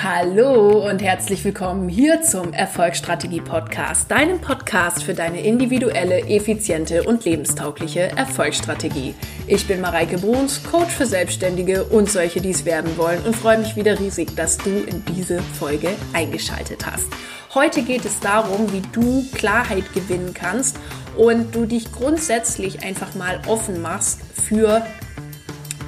Hallo 0.00 0.88
und 0.88 1.02
herzlich 1.02 1.44
willkommen 1.44 1.88
hier 1.88 2.22
zum 2.22 2.52
Erfolgsstrategie 2.52 3.40
Podcast, 3.40 4.08
deinem 4.08 4.40
Podcast 4.40 5.02
für 5.02 5.12
deine 5.12 5.40
individuelle, 5.40 6.20
effiziente 6.28 7.02
und 7.02 7.24
lebenstaugliche 7.24 8.02
Erfolgsstrategie. 8.16 9.16
Ich 9.48 9.66
bin 9.66 9.80
Mareike 9.80 10.18
Bruns, 10.18 10.62
Coach 10.62 10.92
für 10.92 11.04
Selbstständige 11.04 11.82
und 11.82 12.08
solche, 12.08 12.40
die 12.40 12.50
es 12.50 12.64
werden 12.64 12.96
wollen 12.96 13.24
und 13.24 13.34
freue 13.34 13.58
mich 13.58 13.74
wieder 13.74 13.98
riesig, 13.98 14.36
dass 14.36 14.56
du 14.58 14.70
in 14.70 15.04
diese 15.16 15.42
Folge 15.58 15.88
eingeschaltet 16.12 16.86
hast. 16.86 17.08
Heute 17.52 17.82
geht 17.82 18.04
es 18.04 18.20
darum, 18.20 18.72
wie 18.72 18.82
du 18.92 19.24
Klarheit 19.34 19.92
gewinnen 19.94 20.32
kannst 20.32 20.78
und 21.16 21.52
du 21.56 21.66
dich 21.66 21.90
grundsätzlich 21.90 22.84
einfach 22.84 23.16
mal 23.16 23.40
offen 23.48 23.82
machst 23.82 24.20
für 24.46 24.80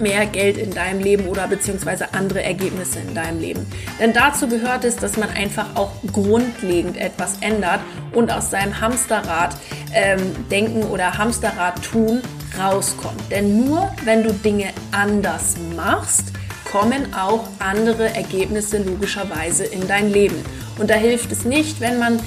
mehr 0.01 0.27
Geld 0.27 0.57
in 0.57 0.71
deinem 0.71 1.01
Leben 1.01 1.27
oder 1.27 1.47
beziehungsweise 1.47 2.15
andere 2.15 2.43
Ergebnisse 2.43 2.99
in 3.01 3.15
deinem 3.15 3.41
Leben. 3.41 3.67
Denn 3.99 4.13
dazu 4.13 4.49
gehört 4.49 4.85
es, 4.85 4.97
dass 4.97 5.17
man 5.17 5.31
einfach 5.31 5.77
auch 5.77 5.93
grundlegend 6.13 6.97
etwas 6.97 7.39
ändert 7.41 7.81
und 8.13 8.31
aus 8.33 8.51
seinem 8.51 8.81
Hamsterrad 8.81 9.57
ähm, 9.95 10.21
denken 10.51 10.85
oder 10.85 11.19
Hamsterrad 11.19 11.83
tun 11.83 12.21
rauskommt. 12.59 13.31
Denn 13.31 13.65
nur 13.65 13.91
wenn 14.05 14.23
du 14.23 14.33
Dinge 14.33 14.71
anders 14.93 15.57
machst, 15.77 16.33
kommen 16.71 17.15
auch 17.15 17.49
andere 17.59 18.15
Ergebnisse 18.15 18.79
logischerweise 18.79 19.65
in 19.65 19.87
dein 19.89 20.13
Leben. 20.13 20.37
Und 20.79 20.91
da 20.91 20.95
hilft 20.95 21.33
es 21.33 21.45
nicht, 21.45 21.81
wenn 21.81 21.99
man 21.99 22.21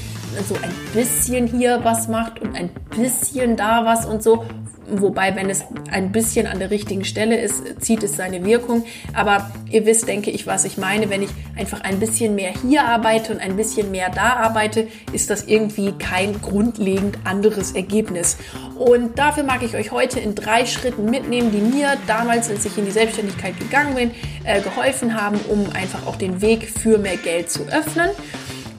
so 0.47 0.55
ein 0.55 0.71
bisschen 0.94 1.47
hier 1.47 1.80
was 1.83 2.08
macht 2.08 2.39
und 2.41 2.55
ein 2.55 2.69
bisschen 2.95 3.55
da 3.55 3.85
was 3.85 4.05
und 4.05 4.23
so 4.23 4.45
Wobei, 4.89 5.35
wenn 5.35 5.49
es 5.49 5.63
ein 5.91 6.11
bisschen 6.11 6.45
an 6.45 6.59
der 6.59 6.69
richtigen 6.69 7.05
Stelle 7.05 7.39
ist, 7.39 7.81
zieht 7.81 8.03
es 8.03 8.15
seine 8.17 8.43
Wirkung. 8.43 8.83
Aber 9.13 9.51
ihr 9.69 9.85
wisst, 9.85 10.07
denke 10.07 10.29
ich, 10.31 10.45
was 10.45 10.65
ich 10.65 10.77
meine. 10.77 11.09
Wenn 11.09 11.21
ich 11.21 11.29
einfach 11.57 11.81
ein 11.81 11.99
bisschen 11.99 12.35
mehr 12.35 12.51
hier 12.61 12.85
arbeite 12.85 13.33
und 13.33 13.39
ein 13.39 13.55
bisschen 13.55 13.91
mehr 13.91 14.09
da 14.09 14.33
arbeite, 14.33 14.88
ist 15.13 15.30
das 15.30 15.45
irgendwie 15.45 15.93
kein 15.93 16.41
grundlegend 16.41 17.17
anderes 17.23 17.71
Ergebnis. 17.71 18.38
Und 18.77 19.17
dafür 19.17 19.43
mag 19.43 19.63
ich 19.63 19.75
euch 19.75 19.91
heute 19.91 20.19
in 20.19 20.35
drei 20.35 20.66
Schritten 20.66 21.05
mitnehmen, 21.05 21.52
die 21.52 21.61
mir 21.61 21.93
damals, 22.08 22.49
als 22.49 22.65
ich 22.65 22.77
in 22.77 22.86
die 22.86 22.91
Selbstständigkeit 22.91 23.58
gegangen 23.59 23.95
bin, 23.95 24.11
äh, 24.43 24.61
geholfen 24.61 25.19
haben, 25.19 25.39
um 25.49 25.65
einfach 25.73 26.05
auch 26.05 26.17
den 26.17 26.41
Weg 26.41 26.69
für 26.69 26.97
mehr 26.97 27.17
Geld 27.17 27.49
zu 27.49 27.63
öffnen. 27.63 28.09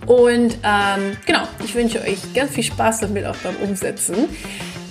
Und 0.06 0.58
ähm, 0.62 1.16
genau, 1.24 1.48
ich 1.64 1.74
wünsche 1.74 2.00
euch 2.02 2.18
ganz 2.34 2.52
viel 2.52 2.64
Spaß 2.64 3.00
damit 3.00 3.24
auch 3.24 3.36
beim 3.36 3.56
Umsetzen. 3.56 4.28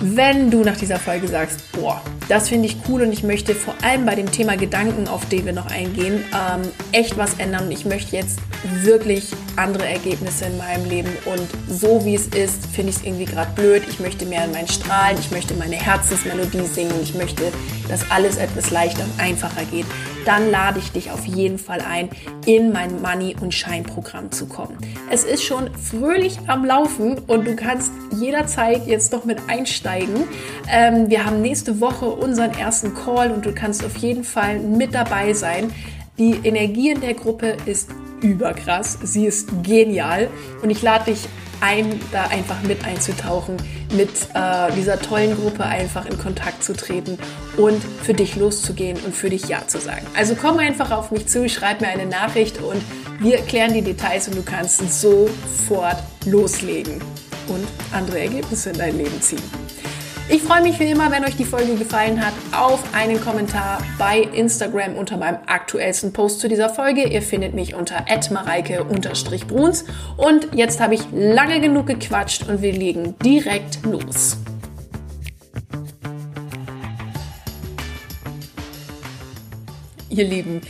Wenn 0.06 0.52
du 0.52 0.66
nach 0.66 0.76
dieser 0.76 1.00
Folge 1.00 1.30
sagst, 1.30 1.72
boah, 1.72 2.02
das 2.28 2.50
finde 2.50 2.68
ich 2.68 2.76
cool 2.90 3.04
und 3.04 3.14
ich 3.14 3.24
möchte 3.24 3.56
vor 3.56 3.74
allem 3.84 4.06
bei 4.06 4.16
dem 4.16 4.30
Thema 4.30 4.58
Gedanken, 4.58 5.08
auf 5.08 5.26
den 5.30 5.46
wir 5.46 5.54
noch 5.54 5.68
eingehen, 5.68 6.26
ähm, 6.34 6.64
echt 6.92 7.18
was 7.18 7.36
ändern. 7.36 7.72
Ich 7.72 7.86
möchte 7.86 8.18
jetzt 8.18 8.40
wirklich 8.82 9.32
andere 9.56 9.88
Ergebnisse 9.88 10.44
in 10.44 10.58
meinem 10.58 10.90
Leben 10.90 11.10
und 11.24 11.48
so 11.70 12.04
wie 12.04 12.16
es 12.16 12.28
ist, 12.28 12.66
finde 12.66 12.90
ich 12.90 12.98
es 12.98 13.04
irgendwie 13.04 13.24
gerade 13.24 13.50
blöd. 13.54 13.84
Ich 13.90 14.02
möchte 14.02 14.26
mehr 14.26 14.44
in 14.44 14.52
meinen 14.52 14.68
Strahlen, 14.68 15.18
ich 15.18 15.32
möchte 15.32 15.54
meine 15.54 15.78
Herzensmelodie 15.78 16.66
singen, 16.66 17.00
ich 17.02 17.14
möchte, 17.14 17.44
dass 17.88 18.02
alles 18.12 18.36
etwas 18.36 18.72
leichter 18.72 19.06
und 19.06 19.22
einfacher 19.22 19.64
geht. 19.72 19.86
Dann 20.26 20.52
lade 20.52 20.80
ich 20.80 20.92
dich 20.92 21.12
auf 21.12 21.26
jeden 21.26 21.58
Fall 21.58 21.82
ein, 21.82 22.10
in 22.46 22.72
mein 22.72 23.02
Money- 23.02 23.36
und 23.40 23.54
Shine-Programm 23.54 24.32
zu 24.32 24.46
kommen. 24.46 24.78
Es 25.10 25.24
ist 25.24 25.44
schon 25.44 25.70
fröhlich 25.76 26.40
am 26.48 26.66
Laufen 26.66 27.20
und 27.28 27.46
du 27.46 27.56
kannst 27.56 27.92
jederzeit 28.20 28.88
jetzt 28.88 29.14
doch 29.14 29.26
mit 29.26 29.38
einsteigen. 29.48 30.24
Ähm, 30.72 31.10
wir 31.10 31.26
haben 31.26 31.42
nächste 31.42 31.82
Woche 31.82 32.06
unseren 32.06 32.52
ersten 32.52 32.94
Call 32.94 33.32
und 33.32 33.46
du 33.46 33.54
kannst 33.54 33.84
auf 33.84 33.98
jeden 33.98 34.24
Fall 34.24 34.60
mit 34.60 34.94
dabei 34.94 35.34
sein. 35.34 35.72
Die 36.18 36.40
Energie 36.44 36.92
in 36.92 37.02
der 37.02 37.16
Gruppe 37.16 37.58
ist 37.66 37.90
überkrass, 38.22 38.98
sie 39.04 39.26
ist 39.26 39.50
genial 39.64 40.30
und 40.62 40.70
ich 40.70 40.82
lade 40.82 41.12
dich 41.12 41.28
ein, 41.64 42.00
da 42.12 42.26
einfach 42.26 42.62
mit 42.64 42.86
einzutauchen, 42.86 43.56
mit 43.96 44.10
äh, 44.34 44.72
dieser 44.76 45.00
tollen 45.00 45.36
Gruppe 45.36 45.64
einfach 45.64 46.06
in 46.06 46.18
Kontakt 46.18 46.64
zu 46.64 46.74
treten 46.74 47.18
und 47.56 47.82
für 48.04 48.14
dich 48.14 48.36
loszugehen 48.36 48.98
und 49.06 49.16
für 49.16 49.30
dich 49.30 49.48
Ja 49.48 49.66
zu 49.66 49.80
sagen. 49.80 50.06
Also 50.16 50.36
komm 50.36 50.60
einfach 50.60 50.92
auf 50.92 51.12
mich 51.12 51.28
zu, 51.28 51.48
schreib 51.48 51.80
mir 51.80 51.88
eine 51.88 52.06
Nachricht 52.06 52.62
und 52.62 52.82
wir 53.20 53.38
klären 53.38 53.74
die 53.74 53.82
Details 53.82 54.28
und 54.28 54.36
du 54.36 54.44
kannst 54.44 54.80
sofort 55.00 56.04
loslegen 56.26 57.02
und 57.48 57.66
andere 57.94 58.20
Ergebnisse 58.20 58.72
in 58.72 58.78
dein 58.78 58.98
Leben 58.98 59.22
ziehen. 59.22 59.44
Ich 60.30 60.42
freue 60.42 60.62
mich 60.62 60.80
wie 60.80 60.90
immer, 60.90 61.12
wenn 61.12 61.26
euch 61.26 61.36
die 61.36 61.44
Folge 61.44 61.76
gefallen 61.76 62.26
hat, 62.26 62.34
auf 62.54 62.82
einen 62.94 63.20
Kommentar 63.20 63.80
bei 64.00 64.22
Instagram 64.22 64.96
unter 64.96 65.18
meinem 65.18 65.40
aktuellsten 65.48 66.14
Post 66.14 66.40
zu 66.40 66.48
dieser 66.48 66.70
Folge. 66.70 67.04
Ihr 67.04 67.22
findet 67.22 67.54
mich 67.54 67.76
unter 67.76 68.06
mareike-bruns. 68.32 69.86
Und 70.16 70.48
jetzt 70.54 70.80
habe 70.80 70.96
ich 70.96 71.02
lange 71.12 71.60
genug 71.60 71.88
gequatscht 71.88 72.48
und 72.48 72.62
wir 72.62 72.72
legen 72.72 73.16
direkt 73.22 73.86
los. 73.86 74.38
Ihr 80.10 80.26
Lieben, 80.26 80.62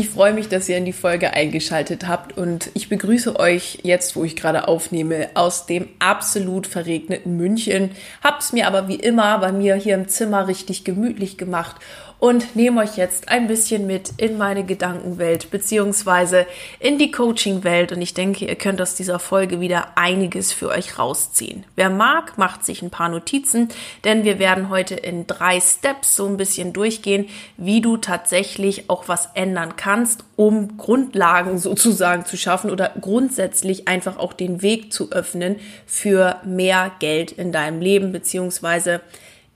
ich 0.00 0.08
freue 0.08 0.32
mich, 0.32 0.48
dass 0.48 0.66
ihr 0.66 0.78
in 0.78 0.86
die 0.86 0.94
Folge 0.94 1.34
eingeschaltet 1.34 2.08
habt 2.08 2.38
und 2.38 2.70
ich 2.72 2.88
begrüße 2.88 3.38
euch 3.38 3.80
jetzt, 3.82 4.16
wo 4.16 4.24
ich 4.24 4.34
gerade 4.34 4.66
aufnehme, 4.66 5.28
aus 5.34 5.66
dem 5.66 5.88
absolut 5.98 6.66
verregneten 6.66 7.36
München. 7.36 7.90
Hab's 8.24 8.54
mir 8.54 8.66
aber 8.66 8.88
wie 8.88 8.94
immer 8.94 9.38
bei 9.40 9.52
mir 9.52 9.74
hier 9.74 9.94
im 9.94 10.08
Zimmer 10.08 10.48
richtig 10.48 10.84
gemütlich 10.84 11.36
gemacht 11.36 11.76
und 12.20 12.54
nehme 12.54 12.82
euch 12.82 12.96
jetzt 12.96 13.28
ein 13.28 13.46
bisschen 13.46 13.86
mit 13.86 14.12
in 14.18 14.36
meine 14.36 14.64
Gedankenwelt 14.64 15.50
beziehungsweise 15.50 16.46
in 16.78 16.98
die 16.98 17.10
Coaching-Welt 17.10 17.92
und 17.92 18.02
ich 18.02 18.14
denke, 18.14 18.44
ihr 18.44 18.54
könnt 18.56 18.80
aus 18.80 18.94
dieser 18.94 19.18
Folge 19.18 19.60
wieder 19.60 19.96
einiges 19.96 20.52
für 20.52 20.68
euch 20.68 20.98
rausziehen. 20.98 21.64
Wer 21.76 21.88
mag, 21.88 22.36
macht 22.36 22.64
sich 22.64 22.82
ein 22.82 22.90
paar 22.90 23.08
Notizen, 23.08 23.70
denn 24.04 24.22
wir 24.22 24.38
werden 24.38 24.68
heute 24.68 24.94
in 24.94 25.26
drei 25.26 25.60
Steps 25.60 26.14
so 26.14 26.26
ein 26.26 26.36
bisschen 26.36 26.74
durchgehen, 26.74 27.28
wie 27.56 27.80
du 27.80 27.96
tatsächlich 27.96 28.90
auch 28.90 29.08
was 29.08 29.30
ändern 29.34 29.76
kannst, 29.76 30.22
um 30.36 30.76
Grundlagen 30.76 31.58
sozusagen 31.58 32.26
zu 32.26 32.36
schaffen 32.36 32.70
oder 32.70 32.92
grundsätzlich 33.00 33.88
einfach 33.88 34.18
auch 34.18 34.34
den 34.34 34.60
Weg 34.60 34.92
zu 34.92 35.10
öffnen 35.10 35.56
für 35.86 36.36
mehr 36.44 36.92
Geld 36.98 37.32
in 37.32 37.50
deinem 37.50 37.80
Leben 37.80 38.12
beziehungsweise 38.12 39.00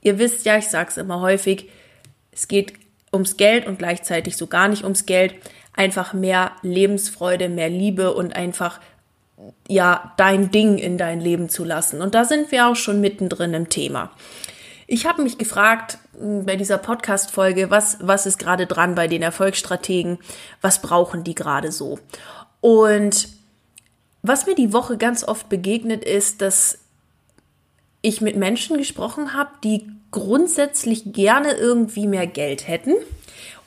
Ihr 0.01 0.19
wisst 0.19 0.45
ja, 0.45 0.55
ich 0.55 0.67
sage 0.67 0.89
es 0.89 0.97
immer 0.97 1.19
häufig, 1.19 1.67
es 2.35 2.47
geht 2.47 2.73
ums 3.11 3.37
Geld 3.37 3.65
und 3.65 3.79
gleichzeitig 3.79 4.37
so 4.37 4.45
gar 4.45 4.67
nicht 4.67 4.83
ums 4.83 5.05
Geld. 5.05 5.33
Einfach 5.73 6.13
mehr 6.13 6.51
Lebensfreude, 6.61 7.49
mehr 7.49 7.69
Liebe 7.69 8.13
und 8.13 8.35
einfach 8.35 8.79
ja 9.67 10.13
dein 10.17 10.51
Ding 10.51 10.77
in 10.77 10.97
dein 10.97 11.19
Leben 11.19 11.49
zu 11.49 11.63
lassen. 11.63 12.01
Und 12.01 12.13
da 12.13 12.25
sind 12.25 12.51
wir 12.51 12.67
auch 12.67 12.75
schon 12.75 13.01
mittendrin 13.01 13.53
im 13.53 13.69
Thema. 13.69 14.11
Ich 14.87 15.05
habe 15.05 15.23
mich 15.23 15.37
gefragt 15.37 15.97
hm, 16.17 16.45
bei 16.45 16.55
dieser 16.55 16.77
Podcast-Folge, 16.77 17.71
was, 17.71 17.97
was 18.01 18.25
ist 18.25 18.37
gerade 18.37 18.67
dran 18.67 18.95
bei 18.95 19.07
den 19.07 19.21
Erfolgsstrategen? 19.21 20.19
Was 20.61 20.81
brauchen 20.81 21.23
die 21.23 21.35
gerade 21.35 21.71
so? 21.71 21.99
Und 22.61 23.29
was 24.21 24.45
mir 24.45 24.55
die 24.55 24.73
Woche 24.73 24.97
ganz 24.97 25.23
oft 25.23 25.49
begegnet 25.49 26.03
ist, 26.03 26.41
dass 26.41 26.79
ich 28.01 28.21
mit 28.21 28.35
Menschen 28.35 28.77
gesprochen 28.77 29.33
habe, 29.33 29.49
die 29.63 29.87
grundsätzlich 30.15 31.11
gerne 31.11 31.51
irgendwie 31.51 32.07
mehr 32.07 32.25
Geld 32.25 32.69
hätten 32.69 32.93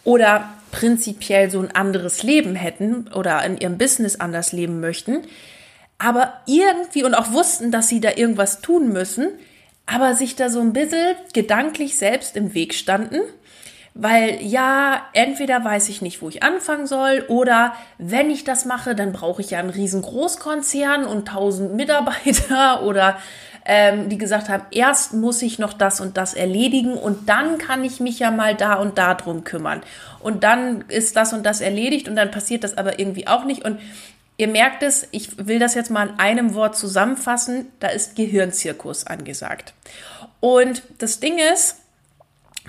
oder 0.02 0.48
prinzipiell 0.72 1.50
so 1.50 1.60
ein 1.60 1.70
anderes 1.74 2.22
Leben 2.22 2.54
hätten 2.54 3.08
oder 3.14 3.44
in 3.44 3.58
ihrem 3.58 3.76
Business 3.76 4.16
anders 4.16 4.52
leben 4.52 4.80
möchten, 4.80 5.22
aber 5.98 6.32
irgendwie 6.46 7.04
und 7.04 7.14
auch 7.14 7.32
wussten, 7.32 7.70
dass 7.70 7.88
sie 7.88 8.00
da 8.00 8.12
irgendwas 8.16 8.62
tun 8.62 8.92
müssen, 8.92 9.28
aber 9.84 10.14
sich 10.14 10.36
da 10.36 10.48
so 10.48 10.60
ein 10.60 10.72
bisschen 10.72 11.16
gedanklich 11.34 11.98
selbst 11.98 12.34
im 12.36 12.54
Weg 12.54 12.72
standen, 12.72 13.20
weil 13.92 14.40
ja, 14.42 15.02
entweder 15.12 15.62
weiß 15.62 15.90
ich 15.90 16.00
nicht, 16.00 16.22
wo 16.22 16.30
ich 16.30 16.42
anfangen 16.42 16.86
soll 16.86 17.24
oder 17.28 17.74
wenn 17.98 18.30
ich 18.30 18.44
das 18.44 18.64
mache, 18.64 18.94
dann 18.94 19.12
brauche 19.12 19.42
ich 19.42 19.50
ja 19.50 19.58
einen 19.58 19.70
riesen 19.70 20.00
Großkonzern 20.00 21.04
und 21.04 21.28
tausend 21.28 21.74
Mitarbeiter 21.74 22.82
oder 22.84 23.18
ähm, 23.68 24.08
die 24.08 24.16
gesagt 24.16 24.48
haben, 24.48 24.64
erst 24.70 25.12
muss 25.12 25.42
ich 25.42 25.58
noch 25.58 25.74
das 25.74 26.00
und 26.00 26.16
das 26.16 26.32
erledigen 26.32 26.94
und 26.94 27.28
dann 27.28 27.58
kann 27.58 27.84
ich 27.84 28.00
mich 28.00 28.18
ja 28.18 28.30
mal 28.30 28.54
da 28.54 28.74
und 28.74 28.96
da 28.96 29.14
drum 29.14 29.44
kümmern. 29.44 29.82
Und 30.20 30.42
dann 30.42 30.86
ist 30.88 31.16
das 31.16 31.34
und 31.34 31.44
das 31.44 31.60
erledigt 31.60 32.08
und 32.08 32.16
dann 32.16 32.30
passiert 32.30 32.64
das 32.64 32.78
aber 32.78 32.98
irgendwie 32.98 33.28
auch 33.28 33.44
nicht. 33.44 33.64
Und 33.66 33.78
ihr 34.38 34.48
merkt 34.48 34.82
es, 34.82 35.06
ich 35.10 35.46
will 35.46 35.58
das 35.58 35.74
jetzt 35.74 35.90
mal 35.90 36.08
in 36.08 36.18
einem 36.18 36.54
Wort 36.54 36.76
zusammenfassen, 36.76 37.66
da 37.78 37.88
ist 37.88 38.16
Gehirnzirkus 38.16 39.06
angesagt. 39.06 39.74
Und 40.40 40.82
das 40.98 41.20
Ding 41.20 41.38
ist, 41.52 41.76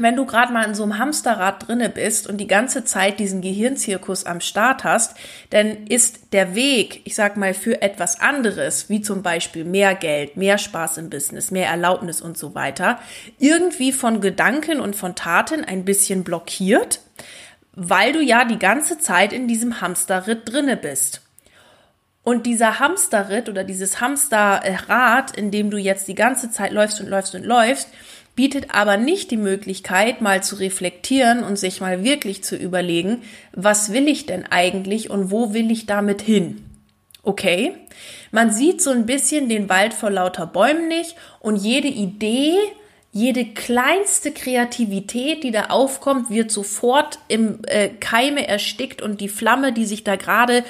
wenn 0.01 0.15
du 0.15 0.25
gerade 0.25 0.53
mal 0.53 0.65
in 0.65 0.75
so 0.75 0.83
einem 0.83 0.97
Hamsterrad 0.97 1.67
drinne 1.67 1.89
bist 1.89 2.27
und 2.27 2.37
die 2.37 2.47
ganze 2.47 2.83
Zeit 2.83 3.19
diesen 3.19 3.41
Gehirnzirkus 3.41 4.25
am 4.25 4.41
Start 4.41 4.83
hast, 4.83 5.15
dann 5.49 5.87
ist 5.87 6.33
der 6.33 6.55
Weg, 6.55 7.01
ich 7.05 7.15
sag 7.15 7.37
mal, 7.37 7.53
für 7.53 7.81
etwas 7.81 8.19
anderes, 8.19 8.89
wie 8.89 9.01
zum 9.01 9.23
Beispiel 9.23 9.65
mehr 9.65 9.95
Geld, 9.95 10.37
mehr 10.37 10.57
Spaß 10.57 10.97
im 10.97 11.09
Business, 11.09 11.51
mehr 11.51 11.69
Erlaubnis 11.69 12.21
und 12.21 12.37
so 12.37 12.55
weiter, 12.55 12.99
irgendwie 13.37 13.91
von 13.91 14.21
Gedanken 14.21 14.79
und 14.79 14.95
von 14.95 15.15
Taten 15.15 15.63
ein 15.63 15.85
bisschen 15.85 16.23
blockiert, 16.23 17.01
weil 17.73 18.13
du 18.13 18.21
ja 18.21 18.45
die 18.45 18.59
ganze 18.59 18.97
Zeit 18.99 19.33
in 19.33 19.47
diesem 19.47 19.81
Hamsterritt 19.81 20.51
drinne 20.51 20.77
bist. 20.77 21.21
Und 22.23 22.45
dieser 22.45 22.79
Hamsterritt 22.79 23.49
oder 23.49 23.63
dieses 23.63 24.01
Hamsterrad, 24.01 25.35
in 25.35 25.51
dem 25.51 25.71
du 25.71 25.77
jetzt 25.77 26.07
die 26.07 26.15
ganze 26.15 26.51
Zeit 26.51 26.71
läufst 26.71 26.99
und 26.99 27.07
läufst 27.07 27.33
und 27.33 27.43
läufst, 27.43 27.87
bietet 28.39 28.73
aber 28.73 28.95
nicht 28.95 29.31
die 29.31 29.37
Möglichkeit, 29.37 30.21
mal 30.21 30.41
zu 30.41 30.55
reflektieren 30.55 31.43
und 31.43 31.59
sich 31.59 31.81
mal 31.81 32.05
wirklich 32.05 32.41
zu 32.41 32.55
überlegen, 32.55 33.21
was 33.51 33.91
will 33.91 34.07
ich 34.07 34.27
denn 34.27 34.45
eigentlich 34.45 35.09
und 35.09 35.29
wo 35.29 35.53
will 35.53 35.69
ich 35.71 35.87
damit 35.87 36.21
hin? 36.21 36.63
Okay? 37.21 37.73
Man 38.31 38.49
sieht 38.49 38.81
so 38.81 38.91
ein 38.91 39.05
bisschen 39.05 39.49
den 39.49 39.67
Wald 39.67 39.93
vor 39.93 40.09
lauter 40.09 40.47
Bäumen 40.47 40.87
nicht 40.87 41.17
und 41.41 41.57
jede 41.57 41.89
Idee, 41.89 42.53
jede 43.11 43.43
kleinste 43.43 44.31
Kreativität, 44.31 45.43
die 45.43 45.51
da 45.51 45.65
aufkommt, 45.65 46.29
wird 46.29 46.49
sofort 46.49 47.19
im 47.27 47.59
äh, 47.67 47.89
Keime 47.89 48.47
erstickt 48.47 49.01
und 49.01 49.19
die 49.19 49.27
Flamme, 49.27 49.73
die 49.73 49.85
sich 49.85 50.05
da 50.05 50.15
gerade 50.15 50.63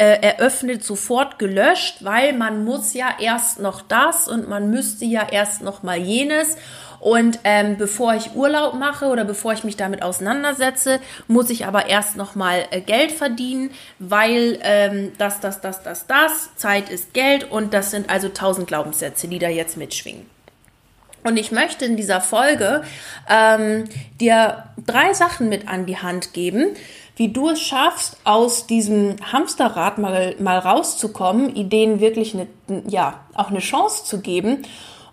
äh, 0.00 0.22
eröffnet, 0.22 0.82
sofort 0.82 1.38
gelöscht, 1.38 2.02
weil 2.02 2.32
man 2.32 2.64
muss 2.64 2.94
ja 2.94 3.08
erst 3.20 3.60
noch 3.60 3.82
das 3.82 4.26
und 4.26 4.48
man 4.48 4.70
müsste 4.70 5.04
ja 5.04 5.28
erst 5.30 5.60
noch 5.60 5.82
mal 5.82 5.98
jenes 5.98 6.56
und 7.00 7.40
ähm, 7.44 7.78
bevor 7.78 8.14
ich 8.14 8.34
Urlaub 8.34 8.74
mache 8.74 9.06
oder 9.06 9.24
bevor 9.24 9.54
ich 9.54 9.64
mich 9.64 9.76
damit 9.76 10.02
auseinandersetze, 10.02 11.00
muss 11.28 11.48
ich 11.48 11.64
aber 11.66 11.86
erst 11.86 12.16
nochmal 12.16 12.66
äh, 12.70 12.82
Geld 12.82 13.10
verdienen, 13.10 13.70
weil 13.98 14.58
ähm, 14.62 15.12
das, 15.16 15.40
das, 15.40 15.62
das, 15.62 15.82
das, 15.82 16.06
das, 16.06 16.54
Zeit 16.56 16.90
ist 16.90 17.14
Geld 17.14 17.50
und 17.50 17.72
das 17.72 17.90
sind 17.90 18.10
also 18.10 18.28
tausend 18.28 18.66
Glaubenssätze, 18.66 19.28
die 19.28 19.38
da 19.38 19.48
jetzt 19.48 19.78
mitschwingen. 19.78 20.26
Und 21.24 21.38
ich 21.38 21.52
möchte 21.52 21.84
in 21.84 21.96
dieser 21.96 22.20
Folge 22.20 22.82
ähm, 23.28 23.84
dir 24.20 24.64
drei 24.86 25.12
Sachen 25.14 25.48
mit 25.48 25.68
an 25.68 25.86
die 25.86 25.98
Hand 25.98 26.32
geben, 26.32 26.76
wie 27.16 27.28
du 27.28 27.50
es 27.50 27.60
schaffst, 27.60 28.16
aus 28.24 28.66
diesem 28.66 29.16
Hamsterrad 29.30 29.98
mal, 29.98 30.34
mal 30.38 30.58
rauszukommen, 30.58 31.54
Ideen 31.54 32.00
wirklich 32.00 32.34
eine, 32.34 32.46
ja, 32.86 33.20
auch 33.34 33.50
eine 33.50 33.58
Chance 33.58 34.04
zu 34.04 34.20
geben 34.20 34.64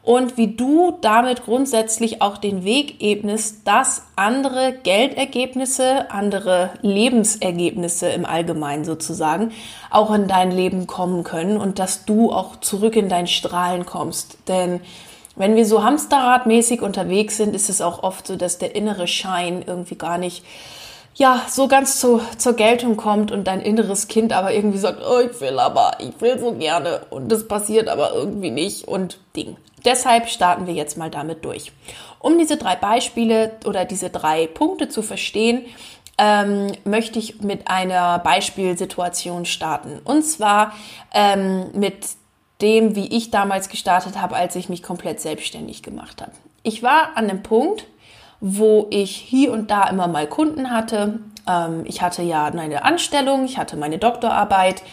und 0.07 0.38
wie 0.38 0.56
du 0.56 0.98
damit 1.01 1.44
grundsätzlich 1.44 2.21
auch 2.21 2.38
den 2.38 2.63
Weg 2.63 3.01
ebnest, 3.01 3.68
dass 3.68 4.04
andere 4.15 4.71
Geldergebnisse, 4.83 6.09
andere 6.12 6.69
Lebensergebnisse 6.81 8.07
im 8.07 8.25
Allgemeinen 8.25 8.86
sozusagen 8.86 9.51
auch 9.89 10.13
in 10.13 10.30
dein 10.30 10.51
Leben 10.51 10.88
kommen 10.88 11.25
können 11.25 11.57
und 11.57 11.77
dass 11.77 12.06
du 12.06 12.31
auch 12.31 12.56
zurück 12.62 12.95
in 12.95 13.09
dein 13.09 13.27
Strahlen 13.27 13.86
kommst. 13.86 14.38
Denn 14.48 14.80
wenn 15.36 15.57
wir 15.57 15.65
so 15.65 15.83
hamsterradmäßig 15.83 16.81
unterwegs 16.81 17.36
sind, 17.36 17.53
ist 17.53 17.69
es 17.69 17.81
auch 17.81 18.01
oft 18.01 18.27
so, 18.27 18.38
dass 18.38 18.60
der 18.60 18.77
innere 18.77 19.07
Schein 19.07 19.62
irgendwie 19.68 19.95
gar 19.95 20.18
nicht 20.18 20.42
ja, 21.18 21.42
so 21.50 21.68
ganz 21.68 22.00
zu, 22.00 22.22
zur 22.38 22.54
Geltung 22.54 22.96
kommt 22.96 23.31
und 23.31 23.46
dein 23.48 23.60
inneres 23.60 24.08
Kind 24.08 24.34
aber 24.34 24.54
irgendwie 24.54 24.78
sagt, 24.78 25.02
oh, 25.04 25.19
ich 25.19 25.42
will 25.42 25.58
aber, 25.58 25.98
ich 26.00 26.22
will 26.22 26.38
so 26.38 26.54
gerne 26.54 27.02
und 27.10 27.31
das 27.31 27.48
passiert 27.48 27.90
aber 27.90 28.14
irgendwie 28.14 28.52
nicht 28.52 28.88
und 28.88 29.19
Ding. 29.36 29.58
Deshalb 29.84 30.30
starten 30.30 30.68
wir 30.68 30.75
jetzt 30.75 30.96
mal 30.96 31.10
damit 31.10 31.44
durch. 31.44 31.72
Um 32.19 32.38
diese 32.38 32.58
drei 32.58 32.75
Beispiele 32.75 33.54
oder 33.66 33.86
diese 33.86 34.12
drei 34.12 34.46
Punkte 34.46 34.90
zu 34.90 35.02
verstehen, 35.02 35.66
ähm, 36.19 36.72
möchte 36.84 37.18
ich 37.18 37.42
mit 37.42 37.68
einer 37.68 38.20
Beispielsituation 38.20 39.46
starten. 39.46 40.00
Und 40.04 40.24
zwar 40.24 40.74
ähm, 41.13 41.72
mit 41.74 42.10
dem, 42.62 42.96
wie 42.96 43.08
ich 43.08 43.31
damals 43.31 43.70
gestartet 43.70 44.22
habe, 44.22 44.36
als 44.36 44.56
ich 44.56 44.70
mich 44.70 44.84
komplett 44.84 45.20
selbstständig 45.20 45.81
gemacht 45.81 46.22
habe. 46.22 46.31
Ich 46.62 46.84
war 46.84 47.16
an 47.16 47.30
einem 47.30 47.42
Punkt, 47.42 47.88
wo 48.39 48.88
ich 48.89 49.16
hier 49.16 49.51
und 49.51 49.72
da 49.72 49.89
immer 49.89 50.07
mal 50.07 50.28
Kunden 50.28 50.72
hatte. 50.72 51.19
Ähm, 51.48 51.84
ich 51.86 52.01
hatte 52.01 52.22
ja 52.22 52.45
eine 52.45 52.84
Anstellung, 52.84 53.45
ich 53.45 53.57
hatte 53.57 53.78
meine 53.78 53.98
Doktorarbeit 53.98 54.84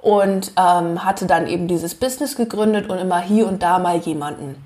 und 0.00 0.52
ähm, 0.58 1.04
hatte 1.04 1.26
dann 1.26 1.46
eben 1.46 1.66
dieses 1.68 1.94
Business 1.94 2.36
gegründet 2.36 2.88
und 2.88 2.98
immer 2.98 3.20
hier 3.20 3.46
und 3.46 3.62
da 3.62 3.78
mal 3.78 3.96
jemanden. 3.98 4.62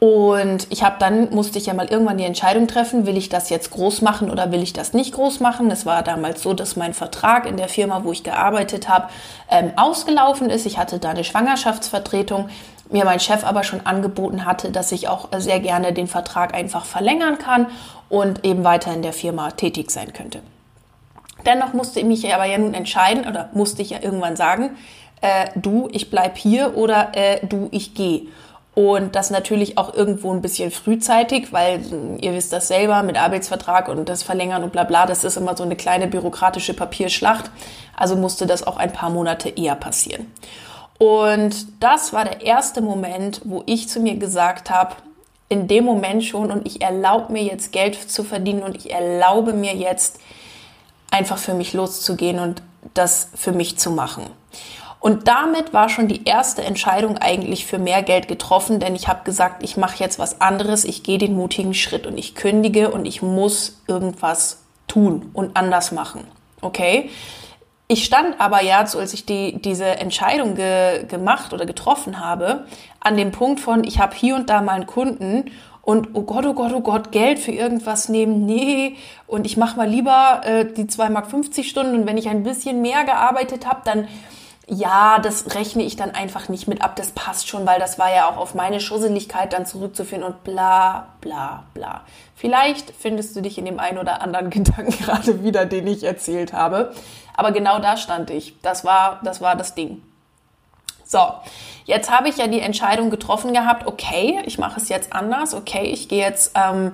Und 0.00 0.68
ich 0.70 0.84
habe 0.84 0.94
dann, 1.00 1.34
musste 1.34 1.58
ich 1.58 1.66
ja 1.66 1.74
mal 1.74 1.88
irgendwann 1.88 2.18
die 2.18 2.24
Entscheidung 2.24 2.68
treffen, 2.68 3.04
will 3.04 3.16
ich 3.16 3.30
das 3.30 3.50
jetzt 3.50 3.70
groß 3.72 4.00
machen 4.00 4.30
oder 4.30 4.52
will 4.52 4.62
ich 4.62 4.72
das 4.72 4.92
nicht 4.92 5.12
groß 5.12 5.40
machen. 5.40 5.68
Es 5.72 5.86
war 5.86 6.04
damals 6.04 6.40
so, 6.40 6.54
dass 6.54 6.76
mein 6.76 6.94
Vertrag 6.94 7.46
in 7.46 7.56
der 7.56 7.68
Firma, 7.68 8.04
wo 8.04 8.12
ich 8.12 8.22
gearbeitet 8.22 8.88
habe, 8.88 9.08
ähm, 9.50 9.72
ausgelaufen 9.74 10.50
ist. 10.50 10.66
Ich 10.66 10.78
hatte 10.78 11.00
da 11.00 11.10
eine 11.10 11.24
Schwangerschaftsvertretung, 11.24 12.48
mir 12.90 13.04
mein 13.04 13.20
Chef 13.20 13.44
aber 13.44 13.64
schon 13.64 13.86
angeboten 13.86 14.44
hatte, 14.44 14.70
dass 14.70 14.92
ich 14.92 15.08
auch 15.08 15.28
sehr 15.36 15.60
gerne 15.60 15.92
den 15.92 16.06
Vertrag 16.06 16.54
einfach 16.54 16.84
verlängern 16.84 17.38
kann 17.38 17.66
und 18.08 18.44
eben 18.44 18.64
weiter 18.64 18.92
in 18.92 19.02
der 19.02 19.12
Firma 19.12 19.50
tätig 19.50 19.90
sein 19.90 20.12
könnte. 20.12 20.40
Dennoch 21.46 21.72
musste 21.72 22.00
ich 22.00 22.06
mich 22.06 22.34
aber 22.34 22.46
ja 22.46 22.58
nun 22.58 22.74
entscheiden 22.74 23.26
oder 23.26 23.50
musste 23.52 23.82
ich 23.82 23.90
ja 23.90 23.98
irgendwann 24.02 24.36
sagen, 24.36 24.76
äh, 25.20 25.48
du, 25.54 25.88
ich 25.92 26.10
bleib 26.10 26.36
hier 26.36 26.76
oder 26.76 27.12
äh, 27.12 27.46
du, 27.46 27.68
ich 27.70 27.94
gehe. 27.94 28.22
Und 28.74 29.16
das 29.16 29.30
natürlich 29.30 29.76
auch 29.76 29.92
irgendwo 29.92 30.32
ein 30.32 30.40
bisschen 30.40 30.70
frühzeitig, 30.70 31.52
weil 31.52 31.80
ihr 32.20 32.32
wisst 32.32 32.52
das 32.52 32.68
selber 32.68 33.02
mit 33.02 33.20
Arbeitsvertrag 33.20 33.88
und 33.88 34.08
das 34.08 34.22
Verlängern 34.22 34.62
und 34.62 34.70
bla 34.70 34.84
bla, 34.84 35.04
das 35.04 35.24
ist 35.24 35.36
immer 35.36 35.56
so 35.56 35.64
eine 35.64 35.74
kleine 35.74 36.06
bürokratische 36.06 36.74
Papierschlacht. 36.74 37.50
Also 37.96 38.14
musste 38.14 38.46
das 38.46 38.64
auch 38.64 38.76
ein 38.76 38.92
paar 38.92 39.10
Monate 39.10 39.48
eher 39.48 39.74
passieren. 39.74 40.32
Und 40.98 41.66
das 41.80 42.12
war 42.12 42.24
der 42.24 42.42
erste 42.42 42.80
Moment, 42.80 43.40
wo 43.44 43.62
ich 43.66 43.88
zu 43.88 44.00
mir 44.00 44.16
gesagt 44.16 44.70
habe, 44.70 44.96
in 45.48 45.68
dem 45.68 45.84
Moment 45.84 46.24
schon, 46.24 46.50
und 46.50 46.66
ich 46.66 46.82
erlaube 46.82 47.32
mir 47.32 47.42
jetzt 47.42 47.72
Geld 47.72 47.94
zu 47.94 48.24
verdienen 48.24 48.62
und 48.62 48.76
ich 48.76 48.92
erlaube 48.92 49.52
mir 49.52 49.74
jetzt 49.74 50.20
einfach 51.10 51.38
für 51.38 51.54
mich 51.54 51.72
loszugehen 51.72 52.38
und 52.38 52.62
das 52.94 53.30
für 53.34 53.52
mich 53.52 53.78
zu 53.78 53.90
machen. 53.90 54.24
Und 55.00 55.28
damit 55.28 55.72
war 55.72 55.88
schon 55.88 56.08
die 56.08 56.24
erste 56.24 56.62
Entscheidung 56.62 57.18
eigentlich 57.18 57.66
für 57.66 57.78
mehr 57.78 58.02
Geld 58.02 58.26
getroffen, 58.26 58.80
denn 58.80 58.96
ich 58.96 59.06
habe 59.06 59.24
gesagt, 59.24 59.62
ich 59.62 59.76
mache 59.76 60.02
jetzt 60.02 60.18
was 60.18 60.40
anderes, 60.40 60.84
ich 60.84 61.04
gehe 61.04 61.18
den 61.18 61.36
mutigen 61.36 61.72
Schritt 61.72 62.06
und 62.06 62.18
ich 62.18 62.34
kündige 62.34 62.90
und 62.90 63.06
ich 63.06 63.22
muss 63.22 63.80
irgendwas 63.86 64.64
tun 64.88 65.30
und 65.32 65.56
anders 65.56 65.92
machen. 65.92 66.24
Okay? 66.60 67.10
Ich 67.90 68.04
stand 68.04 68.38
aber 68.38 68.62
ja, 68.62 68.86
so 68.86 68.98
als 68.98 69.14
ich 69.14 69.24
die, 69.24 69.62
diese 69.62 69.86
Entscheidung 69.86 70.54
ge, 70.54 71.06
gemacht 71.06 71.54
oder 71.54 71.64
getroffen 71.64 72.20
habe, 72.20 72.66
an 73.00 73.16
dem 73.16 73.32
Punkt 73.32 73.60
von, 73.60 73.82
ich 73.82 73.98
habe 73.98 74.14
hier 74.14 74.34
und 74.34 74.50
da 74.50 74.60
mal 74.60 74.74
einen 74.74 74.86
Kunden 74.86 75.50
und 75.80 76.10
oh 76.12 76.20
Gott, 76.20 76.44
oh 76.44 76.52
Gott, 76.52 76.72
oh 76.74 76.82
Gott, 76.82 77.12
Geld 77.12 77.38
für 77.38 77.50
irgendwas 77.50 78.10
nehmen, 78.10 78.44
nee. 78.44 78.96
Und 79.26 79.46
ich 79.46 79.56
mache 79.56 79.78
mal 79.78 79.88
lieber 79.88 80.42
äh, 80.44 80.66
die 80.66 80.84
2,50 80.84 81.08
Mark 81.10 81.64
Stunden 81.64 81.94
und 81.94 82.06
wenn 82.06 82.18
ich 82.18 82.28
ein 82.28 82.42
bisschen 82.42 82.82
mehr 82.82 83.04
gearbeitet 83.04 83.66
habe, 83.66 83.80
dann 83.86 84.06
ja, 84.70 85.18
das 85.18 85.54
rechne 85.54 85.82
ich 85.82 85.96
dann 85.96 86.10
einfach 86.10 86.50
nicht 86.50 86.68
mit 86.68 86.82
ab. 86.82 86.94
Das 86.96 87.12
passt 87.12 87.48
schon, 87.48 87.66
weil 87.66 87.80
das 87.80 87.98
war 87.98 88.14
ja 88.14 88.28
auch 88.28 88.36
auf 88.36 88.54
meine 88.54 88.80
Schusseligkeit 88.80 89.54
dann 89.54 89.64
zurückzuführen 89.64 90.22
und 90.22 90.44
bla 90.44 91.06
bla 91.22 91.64
bla. 91.72 92.02
Vielleicht 92.36 92.92
findest 92.98 93.34
du 93.34 93.40
dich 93.40 93.56
in 93.56 93.64
dem 93.64 93.80
einen 93.80 93.96
oder 93.96 94.20
anderen 94.20 94.50
Gedanken 94.50 94.90
gerade 94.90 95.42
wieder, 95.42 95.64
den 95.64 95.86
ich 95.86 96.04
erzählt 96.04 96.52
habe. 96.52 96.92
Aber 97.38 97.52
genau 97.52 97.78
da 97.78 97.96
stand 97.96 98.30
ich. 98.30 98.60
Das 98.62 98.84
war, 98.84 99.20
das 99.22 99.40
war 99.40 99.54
das 99.54 99.76
Ding. 99.76 100.02
So, 101.04 101.20
jetzt 101.84 102.10
habe 102.10 102.28
ich 102.28 102.36
ja 102.36 102.48
die 102.48 102.58
Entscheidung 102.58 103.10
getroffen 103.10 103.52
gehabt, 103.52 103.86
okay, 103.86 104.40
ich 104.44 104.58
mache 104.58 104.80
es 104.80 104.88
jetzt 104.88 105.12
anders, 105.12 105.54
okay, 105.54 105.84
ich 105.84 106.08
gehe 106.08 106.18
jetzt 106.18 106.50
ähm, 106.56 106.92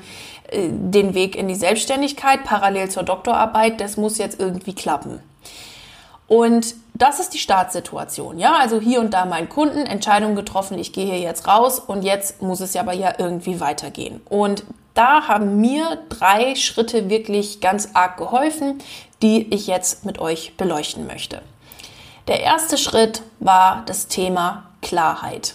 äh, 0.49 0.69
den 0.69 1.15
Weg 1.15 1.35
in 1.35 1.49
die 1.49 1.55
Selbstständigkeit 1.55 2.45
parallel 2.45 2.91
zur 2.91 3.05
Doktorarbeit, 3.05 3.81
das 3.81 3.97
muss 3.97 4.19
jetzt 4.19 4.39
irgendwie 4.39 4.75
klappen. 4.75 5.21
Und 6.29 6.75
das 6.93 7.21
ist 7.21 7.31
die 7.31 7.39
Startsituation, 7.39 8.39
ja, 8.39 8.55
also 8.55 8.81
hier 8.81 9.01
und 9.01 9.15
da 9.15 9.25
mein 9.25 9.49
Kunden, 9.49 9.87
Entscheidung 9.87 10.37
getroffen, 10.37 10.79
ich 10.79 10.93
gehe 10.93 11.07
hier 11.07 11.21
jetzt 11.21 11.49
raus 11.49 11.81
und 11.81 12.03
jetzt 12.03 12.43
muss 12.43 12.61
es 12.61 12.75
ja 12.75 12.83
aber 12.83 12.93
ja 12.93 13.15
irgendwie 13.17 13.61
weitergehen. 13.61 14.21
Und 14.29 14.63
da 14.93 15.27
haben 15.27 15.61
mir 15.61 15.99
drei 16.09 16.55
Schritte 16.55 17.11
wirklich 17.11 17.61
ganz 17.61 17.91
arg 17.95 18.17
geholfen, 18.17 18.79
die 19.23 19.53
ich 19.55 19.67
jetzt 19.67 20.05
mit 20.05 20.19
euch 20.19 20.57
beleuchten 20.57 21.07
möchte. 21.07 21.43
Der 22.29 22.41
erste 22.41 22.79
Schritt 22.79 23.23
war 23.41 23.83
das 23.87 24.09
Thema 24.09 24.71
Klarheit. 24.81 25.55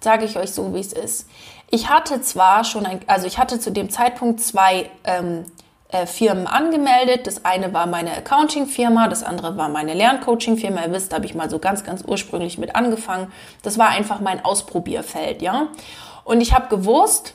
Sage 0.00 0.24
ich 0.24 0.36
euch 0.36 0.52
so, 0.52 0.74
wie 0.74 0.80
es 0.80 0.92
ist. 0.92 1.28
Ich 1.70 1.90
hatte 1.90 2.22
zwar 2.22 2.64
schon, 2.64 2.86
ein, 2.86 3.00
also 3.06 3.26
ich 3.26 3.38
hatte 3.38 3.60
zu 3.60 3.70
dem 3.70 3.90
Zeitpunkt 3.90 4.40
zwei 4.40 4.90
ähm, 5.04 5.44
äh, 5.90 6.06
Firmen 6.06 6.46
angemeldet. 6.46 7.26
Das 7.26 7.44
eine 7.44 7.72
war 7.74 7.86
meine 7.86 8.16
Accounting-Firma, 8.16 9.08
das 9.08 9.22
andere 9.22 9.56
war 9.56 9.68
meine 9.68 9.94
Lerncoaching-Firma. 9.94 10.82
Ihr 10.84 10.92
wisst, 10.92 11.12
da 11.12 11.16
habe 11.16 11.26
ich 11.26 11.34
mal 11.34 11.50
so 11.50 11.58
ganz, 11.58 11.84
ganz 11.84 12.04
ursprünglich 12.06 12.58
mit 12.58 12.74
angefangen. 12.74 13.32
Das 13.62 13.78
war 13.78 13.88
einfach 13.88 14.20
mein 14.20 14.44
Ausprobierfeld, 14.44 15.42
ja. 15.42 15.68
Und 16.24 16.40
ich 16.40 16.52
habe 16.52 16.68
gewusst, 16.68 17.34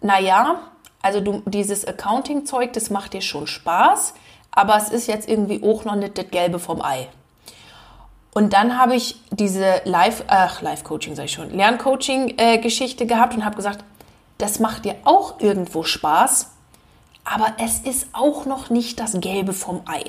naja, 0.00 0.60
also 1.04 1.20
du, 1.20 1.42
dieses 1.46 1.86
Accounting-Zeug, 1.86 2.72
das 2.72 2.90
macht 2.90 3.12
dir 3.12 3.20
schon 3.20 3.46
Spaß 3.46 4.14
aber 4.54 4.76
es 4.76 4.88
ist 4.88 5.08
jetzt 5.08 5.28
irgendwie 5.28 5.62
auch 5.62 5.84
noch 5.84 5.96
nicht 5.96 6.16
das 6.16 6.30
Gelbe 6.30 6.58
vom 6.58 6.80
Ei. 6.82 7.08
Und 8.32 8.52
dann 8.52 8.78
habe 8.78 8.96
ich 8.96 9.20
diese 9.30 9.80
Live, 9.84 10.24
ach, 10.26 10.60
Live-Coaching 10.60 11.14
sage 11.14 11.26
ich 11.26 11.32
schon, 11.32 11.50
Lerncoaching-Geschichte 11.50 13.06
gehabt 13.06 13.34
und 13.34 13.44
habe 13.44 13.56
gesagt, 13.56 13.84
das 14.38 14.58
macht 14.58 14.84
dir 14.84 14.96
auch 15.04 15.40
irgendwo 15.40 15.84
Spaß, 15.84 16.50
aber 17.24 17.54
es 17.58 17.78
ist 17.78 18.08
auch 18.12 18.44
noch 18.44 18.70
nicht 18.70 18.98
das 18.98 19.20
Gelbe 19.20 19.52
vom 19.52 19.82
Ei. 19.86 20.04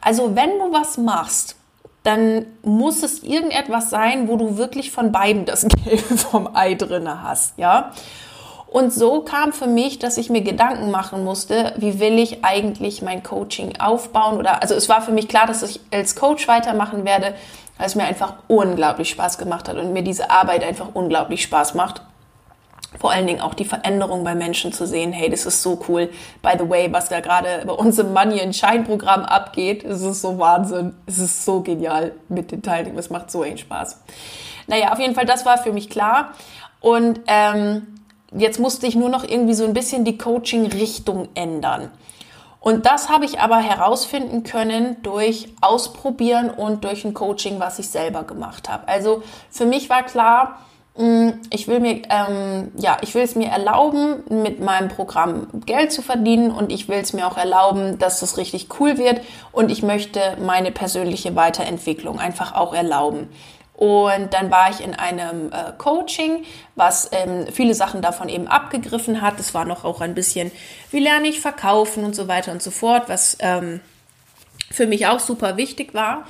Also 0.00 0.34
wenn 0.36 0.58
du 0.58 0.72
was 0.72 0.96
machst, 0.96 1.56
dann 2.02 2.46
muss 2.62 3.02
es 3.02 3.22
irgendetwas 3.22 3.90
sein, 3.90 4.26
wo 4.26 4.36
du 4.36 4.56
wirklich 4.56 4.90
von 4.90 5.12
beiden 5.12 5.44
das 5.44 5.66
Gelbe 5.84 6.16
vom 6.16 6.54
Ei 6.54 6.74
drinne 6.74 7.22
hast, 7.22 7.58
ja. 7.58 7.92
Und 8.70 8.92
so 8.92 9.22
kam 9.22 9.52
für 9.52 9.66
mich, 9.66 9.98
dass 9.98 10.16
ich 10.16 10.30
mir 10.30 10.42
Gedanken 10.42 10.92
machen 10.92 11.24
musste, 11.24 11.74
wie 11.76 11.98
will 11.98 12.20
ich 12.20 12.44
eigentlich 12.44 13.02
mein 13.02 13.24
Coaching 13.24 13.80
aufbauen 13.80 14.38
oder, 14.38 14.62
also 14.62 14.76
es 14.76 14.88
war 14.88 15.02
für 15.02 15.10
mich 15.10 15.26
klar, 15.26 15.48
dass 15.48 15.64
ich 15.64 15.80
als 15.92 16.14
Coach 16.14 16.46
weitermachen 16.46 17.04
werde, 17.04 17.34
weil 17.78 17.86
es 17.88 17.96
mir 17.96 18.04
einfach 18.04 18.34
unglaublich 18.46 19.10
Spaß 19.10 19.38
gemacht 19.38 19.68
hat 19.68 19.76
und 19.76 19.92
mir 19.92 20.04
diese 20.04 20.30
Arbeit 20.30 20.62
einfach 20.62 20.86
unglaublich 20.94 21.42
Spaß 21.42 21.74
macht. 21.74 22.02
Vor 23.00 23.10
allen 23.10 23.26
Dingen 23.26 23.40
auch 23.40 23.54
die 23.54 23.64
Veränderung 23.64 24.22
bei 24.22 24.36
Menschen 24.36 24.72
zu 24.72 24.86
sehen. 24.86 25.12
Hey, 25.12 25.30
das 25.30 25.46
ist 25.46 25.62
so 25.62 25.82
cool. 25.88 26.08
By 26.40 26.52
the 26.56 26.68
way, 26.68 26.92
was 26.92 27.08
da 27.08 27.18
gerade 27.18 27.64
bei 27.66 27.72
uns 27.72 27.98
im 27.98 28.12
Money 28.12 28.40
and 28.40 28.54
Shine 28.54 28.84
Programm 28.84 29.24
abgeht, 29.24 29.82
es 29.82 30.02
ist 30.02 30.22
so 30.22 30.38
Wahnsinn. 30.38 30.94
Es 31.06 31.18
ist 31.18 31.44
so 31.44 31.60
genial 31.60 32.12
mit 32.28 32.52
den 32.52 32.62
Teilnehmern. 32.62 32.98
Es 32.98 33.10
macht 33.10 33.32
so 33.32 33.42
einen 33.42 33.58
Spaß. 33.58 34.00
Naja, 34.68 34.92
auf 34.92 35.00
jeden 35.00 35.16
Fall, 35.16 35.26
das 35.26 35.44
war 35.44 35.58
für 35.58 35.72
mich 35.72 35.88
klar. 35.90 36.32
Und 36.80 37.20
ähm, 37.26 37.99
jetzt 38.32 38.58
musste 38.58 38.86
ich 38.86 38.94
nur 38.94 39.08
noch 39.08 39.24
irgendwie 39.24 39.54
so 39.54 39.64
ein 39.64 39.74
bisschen 39.74 40.04
die 40.04 40.18
Coaching-Richtung 40.18 41.28
ändern. 41.34 41.90
Und 42.60 42.84
das 42.84 43.08
habe 43.08 43.24
ich 43.24 43.40
aber 43.40 43.58
herausfinden 43.58 44.42
können 44.42 44.96
durch 45.02 45.48
Ausprobieren 45.62 46.50
und 46.50 46.84
durch 46.84 47.04
ein 47.04 47.14
Coaching, 47.14 47.58
was 47.58 47.78
ich 47.78 47.88
selber 47.88 48.24
gemacht 48.24 48.68
habe. 48.68 48.86
Also 48.86 49.22
für 49.50 49.64
mich 49.64 49.88
war 49.88 50.02
klar, 50.02 50.58
mm, 50.98 51.30
ich 51.48 51.68
will 51.68 51.80
mir, 51.80 52.02
ähm, 52.10 52.70
ja, 52.76 52.98
ich 53.00 53.14
will 53.14 53.22
es 53.22 53.34
mir 53.34 53.48
erlauben, 53.48 54.24
mit 54.28 54.60
meinem 54.60 54.88
Programm 54.88 55.46
Geld 55.64 55.90
zu 55.90 56.02
verdienen 56.02 56.50
und 56.50 56.70
ich 56.70 56.86
will 56.86 56.98
es 56.98 57.14
mir 57.14 57.26
auch 57.26 57.38
erlauben, 57.38 57.98
dass 57.98 58.20
das 58.20 58.36
richtig 58.36 58.68
cool 58.78 58.98
wird 58.98 59.22
und 59.52 59.70
ich 59.70 59.82
möchte 59.82 60.20
meine 60.44 60.70
persönliche 60.70 61.34
Weiterentwicklung 61.36 62.18
einfach 62.20 62.54
auch 62.54 62.74
erlauben. 62.74 63.30
Und 63.80 64.34
dann 64.34 64.50
war 64.50 64.68
ich 64.68 64.84
in 64.84 64.92
einem 64.94 65.50
äh, 65.52 65.72
Coaching, 65.78 66.44
was 66.76 67.08
ähm, 67.12 67.46
viele 67.50 67.72
Sachen 67.72 68.02
davon 68.02 68.28
eben 68.28 68.46
abgegriffen 68.46 69.22
hat. 69.22 69.40
Es 69.40 69.54
war 69.54 69.64
noch 69.64 69.86
auch 69.86 70.02
ein 70.02 70.12
bisschen, 70.12 70.52
wie 70.90 70.98
lerne 70.98 71.28
ich 71.28 71.40
verkaufen 71.40 72.04
und 72.04 72.14
so 72.14 72.28
weiter 72.28 72.52
und 72.52 72.62
so 72.62 72.70
fort, 72.70 73.04
was 73.08 73.38
ähm, 73.40 73.80
für 74.70 74.86
mich 74.86 75.06
auch 75.06 75.18
super 75.18 75.56
wichtig 75.56 75.94
war. 75.94 76.26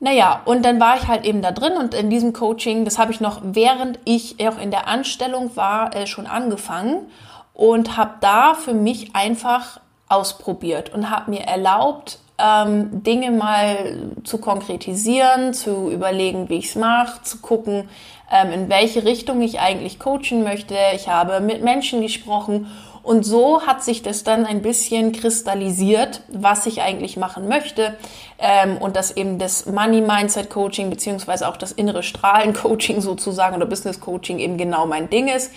Naja, 0.00 0.42
und 0.46 0.64
dann 0.64 0.80
war 0.80 0.96
ich 0.96 1.06
halt 1.06 1.24
eben 1.24 1.42
da 1.42 1.52
drin 1.52 1.74
und 1.74 1.94
in 1.94 2.10
diesem 2.10 2.32
Coaching, 2.32 2.84
das 2.84 2.98
habe 2.98 3.12
ich 3.12 3.20
noch 3.20 3.40
während 3.44 4.00
ich 4.04 4.44
auch 4.44 4.58
in 4.58 4.72
der 4.72 4.88
Anstellung 4.88 5.54
war, 5.54 5.94
äh, 5.94 6.08
schon 6.08 6.26
angefangen 6.26 7.08
und 7.52 7.96
habe 7.96 8.14
da 8.20 8.54
für 8.54 8.74
mich 8.74 9.14
einfach 9.14 9.78
ausprobiert 10.08 10.92
und 10.92 11.08
habe 11.08 11.30
mir 11.30 11.42
erlaubt, 11.42 12.18
ähm, 12.38 13.02
Dinge 13.02 13.30
mal 13.30 14.12
zu 14.24 14.38
konkretisieren, 14.38 15.54
zu 15.54 15.90
überlegen, 15.90 16.48
wie 16.48 16.56
ich 16.56 16.70
es 16.70 16.74
mache, 16.74 17.22
zu 17.22 17.38
gucken, 17.38 17.88
ähm, 18.32 18.52
in 18.52 18.68
welche 18.68 19.04
Richtung 19.04 19.40
ich 19.42 19.60
eigentlich 19.60 19.98
coachen 19.98 20.42
möchte. 20.42 20.74
Ich 20.94 21.08
habe 21.08 21.40
mit 21.40 21.62
Menschen 21.62 22.00
gesprochen 22.02 22.66
und 23.04 23.22
so 23.22 23.66
hat 23.66 23.84
sich 23.84 24.02
das 24.02 24.24
dann 24.24 24.46
ein 24.46 24.62
bisschen 24.62 25.12
kristallisiert, 25.12 26.22
was 26.28 26.64
ich 26.64 26.80
eigentlich 26.80 27.18
machen 27.18 27.48
möchte 27.48 27.96
ähm, 28.38 28.78
und 28.78 28.96
dass 28.96 29.14
eben 29.14 29.38
das 29.38 29.66
Money 29.66 30.00
Mindset 30.00 30.48
Coaching 30.48 30.88
beziehungsweise 30.88 31.46
auch 31.46 31.58
das 31.58 31.70
innere 31.70 32.02
Strahlen 32.02 32.54
Coaching 32.54 33.02
sozusagen 33.02 33.56
oder 33.56 33.66
Business 33.66 34.00
Coaching 34.00 34.38
eben 34.38 34.56
genau 34.56 34.86
mein 34.86 35.10
Ding 35.10 35.28
ist. 35.28 35.52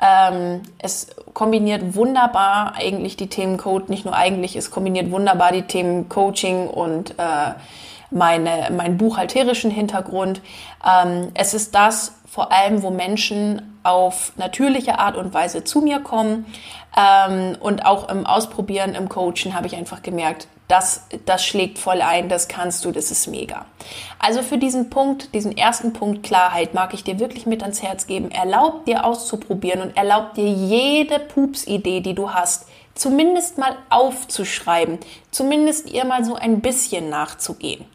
Ähm, 0.00 0.62
es 0.78 1.08
kombiniert 1.34 1.94
wunderbar 1.94 2.74
eigentlich 2.76 3.16
die 3.16 3.28
Themen 3.28 3.56
Code, 3.56 3.86
nicht 3.88 4.04
nur 4.04 4.14
eigentlich, 4.14 4.56
es 4.56 4.70
kombiniert 4.70 5.10
wunderbar 5.10 5.52
die 5.52 5.62
Themen 5.62 6.08
Coaching 6.08 6.68
und 6.68 7.18
äh, 7.18 7.54
meine, 8.10 8.70
meinen 8.70 8.96
buchhalterischen 8.96 9.70
Hintergrund. 9.70 10.40
Ähm, 10.86 11.30
es 11.34 11.54
ist 11.54 11.74
das 11.74 12.14
vor 12.26 12.52
allem, 12.52 12.82
wo 12.82 12.90
Menschen 12.90 13.78
auf 13.82 14.32
natürliche 14.36 14.98
Art 14.98 15.16
und 15.16 15.34
Weise 15.34 15.64
zu 15.64 15.80
mir 15.80 16.00
kommen. 16.00 16.46
Ähm, 16.96 17.56
und 17.60 17.84
auch 17.84 18.08
im 18.08 18.26
Ausprobieren, 18.26 18.94
im 18.94 19.08
Coachen 19.08 19.54
habe 19.54 19.66
ich 19.66 19.76
einfach 19.76 20.02
gemerkt, 20.02 20.48
das, 20.68 21.06
das 21.24 21.44
schlägt 21.44 21.78
voll 21.78 22.02
ein, 22.02 22.28
das 22.28 22.46
kannst 22.46 22.84
du, 22.84 22.92
das 22.92 23.10
ist 23.10 23.26
mega. 23.26 23.64
Also 24.18 24.42
für 24.42 24.58
diesen 24.58 24.90
Punkt, 24.90 25.34
diesen 25.34 25.56
ersten 25.56 25.94
Punkt 25.94 26.22
Klarheit 26.22 26.74
mag 26.74 26.92
ich 26.92 27.04
dir 27.04 27.18
wirklich 27.18 27.46
mit 27.46 27.62
ans 27.62 27.82
Herz 27.82 28.06
geben. 28.06 28.30
Erlaub 28.30 28.84
dir 28.84 29.04
auszuprobieren 29.06 29.80
und 29.80 29.96
erlaub 29.96 30.34
dir 30.34 30.48
jede 30.48 31.18
Pupsidee, 31.18 32.00
die 32.00 32.14
du 32.14 32.34
hast, 32.34 32.66
zumindest 32.94 33.56
mal 33.56 33.76
aufzuschreiben, 33.88 34.98
zumindest 35.30 35.90
ihr 35.90 36.04
mal 36.04 36.24
so 36.24 36.34
ein 36.34 36.60
bisschen 36.60 37.08
nachzugehen. 37.08 37.86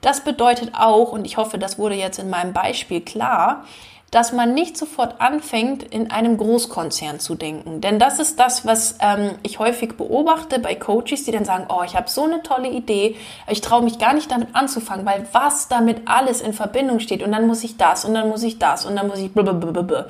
Das 0.00 0.22
bedeutet 0.22 0.72
auch, 0.74 1.12
und 1.12 1.24
ich 1.24 1.36
hoffe, 1.36 1.58
das 1.58 1.78
wurde 1.78 1.94
jetzt 1.96 2.18
in 2.18 2.30
meinem 2.30 2.52
Beispiel 2.52 3.00
klar, 3.00 3.64
dass 4.12 4.32
man 4.32 4.52
nicht 4.52 4.76
sofort 4.76 5.20
anfängt, 5.22 5.82
in 5.82 6.10
einem 6.10 6.36
Großkonzern 6.36 7.18
zu 7.18 7.34
denken. 7.34 7.80
Denn 7.80 7.98
das 7.98 8.18
ist 8.18 8.38
das, 8.38 8.66
was 8.66 8.96
ähm, 9.00 9.32
ich 9.42 9.58
häufig 9.58 9.96
beobachte 9.96 10.58
bei 10.58 10.74
Coaches, 10.74 11.24
die 11.24 11.32
dann 11.32 11.46
sagen, 11.46 11.64
oh, 11.70 11.82
ich 11.84 11.96
habe 11.96 12.10
so 12.10 12.24
eine 12.24 12.42
tolle 12.42 12.68
Idee, 12.68 13.16
ich 13.48 13.62
traue 13.62 13.82
mich 13.82 13.98
gar 13.98 14.12
nicht 14.12 14.30
damit 14.30 14.48
anzufangen, 14.52 15.06
weil 15.06 15.26
was 15.32 15.68
damit 15.68 16.02
alles 16.04 16.42
in 16.42 16.52
Verbindung 16.52 17.00
steht 17.00 17.22
und 17.22 17.32
dann 17.32 17.46
muss 17.46 17.64
ich 17.64 17.78
das 17.78 18.04
und 18.04 18.12
dann 18.12 18.28
muss 18.28 18.42
ich 18.42 18.58
das 18.58 18.84
und 18.84 18.96
dann 18.96 19.08
muss 19.08 19.18
ich 19.18 19.32
blablabla. 19.32 20.06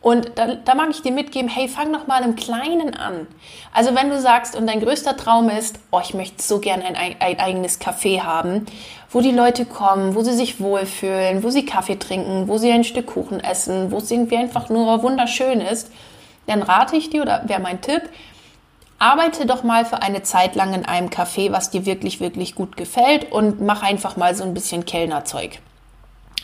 Und 0.00 0.32
da, 0.36 0.54
da 0.54 0.74
mag 0.74 0.90
ich 0.90 1.02
dir 1.02 1.10
mitgeben, 1.10 1.48
hey, 1.48 1.66
fang 1.66 1.92
doch 1.92 2.06
mal 2.06 2.22
im 2.22 2.36
Kleinen 2.36 2.94
an. 2.94 3.26
Also 3.72 3.96
wenn 3.96 4.10
du 4.10 4.20
sagst 4.20 4.54
und 4.54 4.66
dein 4.68 4.80
größter 4.80 5.16
Traum 5.16 5.50
ist, 5.50 5.80
oh, 5.90 6.00
ich 6.00 6.14
möchte 6.14 6.40
so 6.40 6.60
gerne 6.60 6.84
ein, 6.84 7.16
ein 7.18 7.40
eigenes 7.40 7.80
Café 7.80 8.20
haben, 8.20 8.66
wo 9.10 9.20
die 9.20 9.32
Leute 9.32 9.64
kommen, 9.64 10.14
wo 10.14 10.22
sie 10.22 10.34
sich 10.34 10.60
wohlfühlen, 10.60 11.42
wo 11.42 11.50
sie 11.50 11.64
Kaffee 11.64 11.98
trinken, 11.98 12.46
wo 12.46 12.58
sie 12.58 12.70
ein 12.70 12.84
Stück 12.84 13.06
Kuchen 13.06 13.40
essen, 13.40 13.90
wo 13.90 13.98
es 13.98 14.10
irgendwie 14.10 14.36
einfach 14.36 14.68
nur 14.68 15.02
wunderschön 15.02 15.60
ist, 15.60 15.90
dann 16.46 16.62
rate 16.62 16.96
ich 16.96 17.10
dir 17.10 17.22
oder 17.22 17.42
wäre 17.46 17.60
mein 17.60 17.80
Tipp, 17.80 18.02
arbeite 18.98 19.46
doch 19.46 19.64
mal 19.64 19.84
für 19.84 20.02
eine 20.02 20.22
Zeit 20.22 20.54
lang 20.54 20.74
in 20.74 20.84
einem 20.84 21.08
Café, 21.08 21.50
was 21.50 21.70
dir 21.70 21.86
wirklich, 21.86 22.20
wirklich 22.20 22.54
gut 22.54 22.76
gefällt 22.76 23.32
und 23.32 23.60
mach 23.60 23.82
einfach 23.82 24.16
mal 24.16 24.34
so 24.34 24.44
ein 24.44 24.54
bisschen 24.54 24.84
Kellnerzeug. 24.84 25.58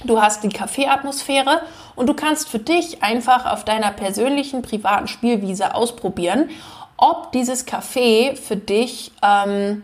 Du 0.02 0.20
hast 0.20 0.42
die 0.42 0.48
Kaffeeatmosphäre 0.48 1.62
und 1.94 2.08
du 2.08 2.14
kannst 2.14 2.48
für 2.48 2.58
dich 2.58 3.02
einfach 3.02 3.46
auf 3.46 3.64
deiner 3.64 3.92
persönlichen 3.92 4.62
privaten 4.62 5.08
Spielwiese 5.08 5.74
ausprobieren, 5.74 6.50
ob 6.96 7.32
dieses 7.32 7.66
Café 7.66 8.36
für 8.36 8.56
dich 8.56 9.12
ähm, 9.22 9.82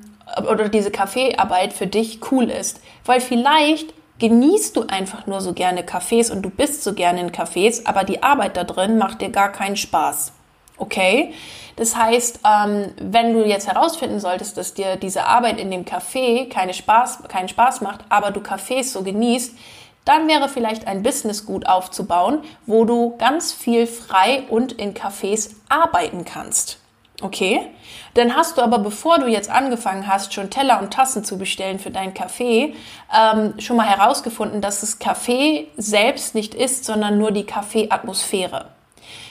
oder 0.49 0.69
diese 0.69 0.91
Kaffeearbeit 0.91 1.73
für 1.73 1.87
dich 1.87 2.21
cool 2.31 2.51
ist. 2.51 2.81
Weil 3.05 3.21
vielleicht 3.21 3.95
genießt 4.19 4.77
du 4.77 4.83
einfach 4.87 5.27
nur 5.27 5.41
so 5.41 5.53
gerne 5.55 5.83
Cafés 5.83 6.31
und 6.31 6.43
du 6.43 6.51
bist 6.51 6.85
so 6.85 6.93
gerne 6.93 7.21
in 7.21 7.33
Cafés, 7.33 7.87
aber 7.87 8.05
die 8.05 8.23
Arbeit 8.23 8.57
da 8.57 8.65
drin 8.65 8.99
macht 8.99 9.23
dir 9.23 9.31
gar 9.31 9.51
keinen 9.51 9.77
Spaß. 9.77 10.33
Okay? 10.77 11.33
Das 11.77 11.97
heißt, 11.97 12.41
ähm, 12.47 12.93
wenn 13.01 13.33
du 13.33 13.47
jetzt 13.47 13.67
herausfinden 13.67 14.21
solltest, 14.21 14.57
dass 14.57 14.75
dir 14.75 14.97
diese 14.97 15.25
Arbeit 15.25 15.59
in 15.59 15.71
dem 15.71 15.85
Café 15.85 16.49
keine 16.49 16.75
Spaß, 16.75 17.23
keinen 17.29 17.49
Spaß 17.49 17.81
macht, 17.81 18.01
aber 18.11 18.31
du 18.31 18.41
Cafés 18.41 18.93
so 18.93 19.03
genießt, 19.03 19.57
dann 20.05 20.29
wäre 20.29 20.49
vielleicht 20.49 20.87
ein 20.87 21.03
Business 21.03 21.47
gut 21.47 21.67
aufzubauen, 21.67 22.43
wo 22.67 22.85
du 22.85 23.17
ganz 23.19 23.53
viel 23.53 23.87
frei 23.87 24.45
und 24.49 24.73
in 24.73 24.95
Cafés 24.95 25.51
arbeiten 25.69 26.25
kannst. 26.25 26.79
Okay? 27.23 27.69
Dann 28.15 28.35
hast 28.35 28.57
du 28.57 28.63
aber, 28.63 28.79
bevor 28.79 29.19
du 29.19 29.27
jetzt 29.27 29.51
angefangen 29.51 30.07
hast, 30.07 30.33
schon 30.33 30.51
Teller 30.51 30.81
und 30.81 30.93
Tassen 30.93 31.23
zu 31.23 31.39
bestellen 31.39 31.79
für 31.79 31.91
dein 31.91 32.15
Café, 32.15 32.75
ähm, 33.15 33.55
schon 33.59 33.77
mal 33.77 33.87
herausgefunden, 33.87 34.61
dass 34.61 34.81
das 34.81 35.01
Café 35.01 35.67
selbst 35.77 36.35
nicht 36.35 36.55
ist, 36.55 36.85
sondern 36.85 37.19
nur 37.19 37.31
die 37.31 37.45
Kaffeeatmosphäre. 37.45 38.71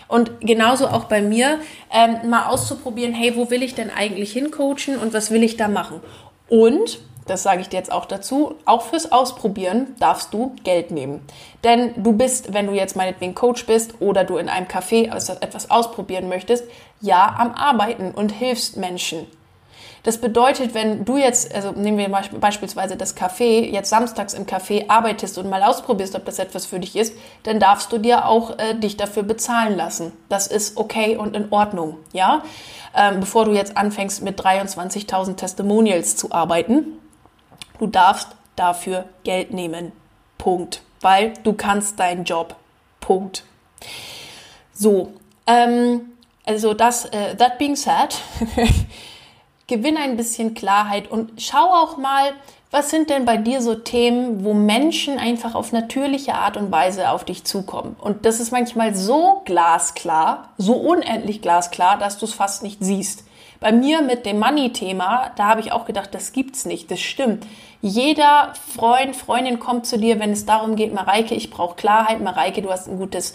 Und 0.08 0.42
genauso 0.42 0.88
auch 0.88 1.06
bei 1.06 1.22
mir, 1.22 1.60
ähm, 1.92 2.30
mal 2.30 2.48
auszuprobieren, 2.48 3.14
hey, 3.14 3.36
wo 3.36 3.50
will 3.50 3.64
ich 3.64 3.76
denn 3.76 3.92
eigentlich 3.92 4.34
hincoachen 4.34 4.98
und 4.98 5.14
was 5.14 5.32
will 5.32 5.44
ich 5.44 5.58
da 5.58 5.68
machen? 5.68 6.02
Und 6.48 7.00
das 7.30 7.44
sage 7.44 7.62
ich 7.62 7.70
dir 7.70 7.78
jetzt 7.78 7.92
auch 7.92 8.06
dazu, 8.06 8.56
auch 8.66 8.82
fürs 8.84 9.12
Ausprobieren 9.12 9.96
darfst 10.00 10.34
du 10.34 10.56
Geld 10.64 10.92
nehmen. 10.92 11.26
Denn 11.64 11.94
du 11.98 12.14
bist, 12.14 12.54
wenn 12.54 12.68
du 12.68 12.74
jetzt 12.74 12.96
meinetwegen 12.96 13.36
Coach 13.36 13.66
bist 13.66 13.96
oder 14.00 14.24
du 14.24 14.38
in 14.38 14.50
einem 14.50 14.68
Café 14.68 15.06
etwas 15.42 15.70
ausprobieren 15.70 16.30
möchtest, 16.30 16.66
ja 17.02 17.36
am 17.38 17.52
Arbeiten 17.54 18.12
und 18.12 18.32
hilfst 18.32 18.78
Menschen. 18.78 19.28
Das 20.04 20.18
bedeutet, 20.18 20.74
wenn 20.74 21.04
du 21.04 21.18
jetzt, 21.18 21.54
also 21.54 21.72
nehmen 21.72 21.98
wir 21.98 22.10
beispielsweise 22.10 22.96
das 22.96 23.18
Café, 23.18 23.70
jetzt 23.70 23.90
samstags 23.90 24.34
im 24.34 24.46
Café 24.46 24.86
arbeitest 24.88 25.38
und 25.38 25.50
mal 25.50 25.62
ausprobierst, 25.62 26.16
ob 26.16 26.26
das 26.26 26.40
etwas 26.40 26.66
für 26.66 26.80
dich 26.80 26.96
ist, 26.96 27.14
dann 27.44 27.60
darfst 27.60 27.92
du 27.92 27.98
dir 27.98 28.26
auch 28.26 28.58
äh, 28.58 28.76
dich 28.76 28.96
dafür 28.96 29.24
bezahlen 29.24 29.76
lassen. 29.76 30.14
Das 30.30 30.48
ist 30.48 30.78
okay 30.78 31.18
und 31.18 31.36
in 31.36 31.52
Ordnung, 31.52 31.98
ja? 32.14 32.44
Ähm, 32.96 33.20
bevor 33.20 33.46
du 33.46 33.52
jetzt 33.52 33.78
anfängst 33.78 34.24
mit 34.24 34.40
23.000 34.42 35.36
Testimonials 35.36 36.16
zu 36.16 36.32
arbeiten, 36.32 36.98
Du 37.80 37.88
darfst 37.88 38.30
dafür 38.56 39.06
Geld 39.24 39.52
nehmen. 39.52 39.92
Punkt. 40.38 40.82
Weil 41.02 41.34
du 41.44 41.54
kannst 41.54 42.00
deinen 42.00 42.26
Job. 42.26 42.56
Punkt. 43.00 43.44
So. 44.74 45.14
Ähm, 45.48 46.02
Also 46.46 46.74
das, 46.74 47.06
äh, 47.06 47.36
that 47.38 47.60
being 47.60 47.76
said, 47.76 48.18
gewinne 49.68 50.00
ein 50.00 50.18
bisschen 50.18 50.56
Klarheit 50.56 51.12
und 51.12 51.40
schau 51.40 51.72
auch 51.74 51.98
mal, 51.98 52.34
was 52.72 52.90
sind 52.90 53.12
denn 53.12 53.26
bei 53.26 53.38
dir 53.38 53.62
so 53.62 53.76
Themen, 53.76 54.44
wo 54.44 54.56
Menschen 54.56 55.20
einfach 55.20 55.54
auf 55.54 55.72
natürliche 55.72 56.34
Art 56.34 56.58
und 56.58 56.72
Weise 56.72 57.12
auf 57.12 57.24
dich 57.24 57.44
zukommen? 57.44 57.96
Und 58.00 58.26
das 58.26 58.40
ist 58.40 58.52
manchmal 58.52 58.96
so 58.96 59.42
glasklar, 59.46 60.50
so 60.58 60.74
unendlich 60.74 61.42
glasklar, 61.44 62.00
dass 62.00 62.18
du 62.18 62.26
es 62.26 62.34
fast 62.34 62.64
nicht 62.64 62.80
siehst. 62.82 63.24
Bei 63.60 63.72
mir 63.72 64.02
mit 64.02 64.26
dem 64.26 64.40
Money-Thema, 64.40 65.32
da 65.36 65.46
habe 65.48 65.60
ich 65.60 65.72
auch 65.72 65.86
gedacht, 65.86 66.14
das 66.14 66.32
gibt's 66.32 66.66
nicht. 66.66 66.90
Das 66.92 67.02
stimmt. 67.02 67.46
Jeder 67.82 68.54
Freund, 68.76 69.16
Freundin 69.16 69.60
kommt 69.60 69.86
zu 69.86 69.98
dir, 69.98 70.20
wenn 70.20 70.32
es 70.32 70.46
darum 70.46 70.76
geht, 70.76 70.94
Mareike, 70.94 71.36
ich 71.36 71.50
brauche 71.50 71.76
Klarheit, 71.76 72.22
Mareike, 72.22 72.62
du 72.62 72.72
hast 72.72 72.88
ein 72.88 72.98
gutes 72.98 73.34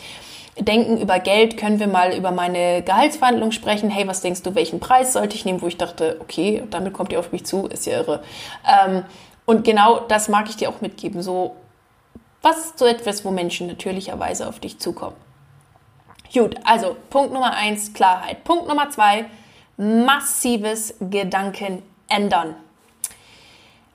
Denken 0.59 0.99
über 0.99 1.19
Geld, 1.19 1.57
können 1.57 1.81
wir 1.81 1.89
mal 1.89 2.15
über 2.15 2.31
meine 2.31 2.83
Gehaltsverhandlung 2.83 3.51
sprechen. 3.51 3.91
Hey, 3.91 4.07
was 4.07 4.21
denkst 4.21 4.43
du, 4.43 4.55
welchen 4.55 4.81
Preis 4.81 5.13
sollte 5.13 5.35
ich 5.35 5.45
nehmen? 5.45 5.61
Wo 5.61 5.67
ich 5.67 5.79
dachte, 5.79 6.19
okay, 6.21 6.63
damit 6.71 6.93
kommt 6.93 7.13
ihr 7.13 7.19
auf 7.19 7.33
mich 7.33 7.45
zu, 7.45 7.67
ist 7.67 7.87
ja 7.87 7.99
irre. 7.99 8.23
Ähm, 8.67 9.05
und 9.47 9.65
genau 9.65 10.01
das 10.01 10.29
mag 10.29 10.49
ich 10.49 10.57
dir 10.57 10.69
auch 10.69 10.81
mitgeben. 10.81 11.23
So, 11.23 11.57
was 12.41 12.75
so 12.77 12.87
etwas, 12.87 13.25
wo 13.25 13.31
Menschen 13.31 13.67
natürlicherweise 13.67 14.49
auf 14.49 14.61
dich 14.61 14.79
zukommen. 14.79 15.17
Gut, 16.33 16.57
also 16.65 16.97
Punkt 17.11 17.33
Nummer 17.33 17.55
eins, 17.55 17.93
Klarheit. 17.93 18.45
Punkt 18.45 18.69
Nummer 18.69 18.91
zwei, 18.91 19.27
massives 19.77 20.95
Gedanken 21.01 21.83
ändern. 22.09 22.55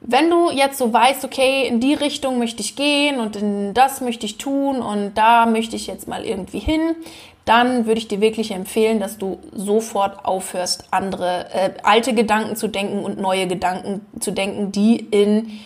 Wenn 0.01 0.29
du 0.29 0.49
jetzt 0.49 0.77
so 0.77 0.93
weißt, 0.93 1.25
okay, 1.25 1.67
in 1.67 1.81
die 1.81 1.93
Richtung 1.93 2.39
möchte 2.39 2.61
ich 2.61 2.75
gehen 2.75 3.19
und 3.19 3.35
in 3.35 3.73
das 3.73 3.99
möchte 3.99 4.25
ich 4.25 4.37
tun 4.37 4.81
und 4.81 5.13
da 5.15 5.45
möchte 5.45 5.75
ich 5.75 5.87
jetzt 5.87 6.07
mal 6.07 6.23
irgendwie 6.25 6.59
hin, 6.59 6.95
dann 7.43 7.85
würde 7.85 7.99
ich 7.99 8.07
dir 8.07 8.21
wirklich 8.21 8.51
empfehlen, 8.51 8.99
dass 8.99 9.17
du 9.17 9.39
sofort 9.53 10.23
aufhörst, 10.23 10.85
andere 10.91 11.47
äh, 11.51 11.71
alte 11.83 12.13
Gedanken 12.13 12.55
zu 12.55 12.67
denken 12.67 13.03
und 13.03 13.19
neue 13.19 13.47
Gedanken 13.47 14.05
zu 14.19 14.31
denken, 14.31 14.71
die 14.71 14.97
in 14.97 15.59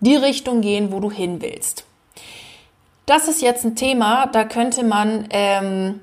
die 0.00 0.16
Richtung 0.16 0.62
gehen, 0.62 0.92
wo 0.92 0.98
du 0.98 1.10
hin 1.10 1.40
willst. 1.42 1.84
Das 3.04 3.28
ist 3.28 3.40
jetzt 3.40 3.64
ein 3.64 3.76
Thema, 3.76 4.26
da 4.26 4.44
könnte 4.44 4.82
man 4.82 5.28
ähm, 5.30 6.00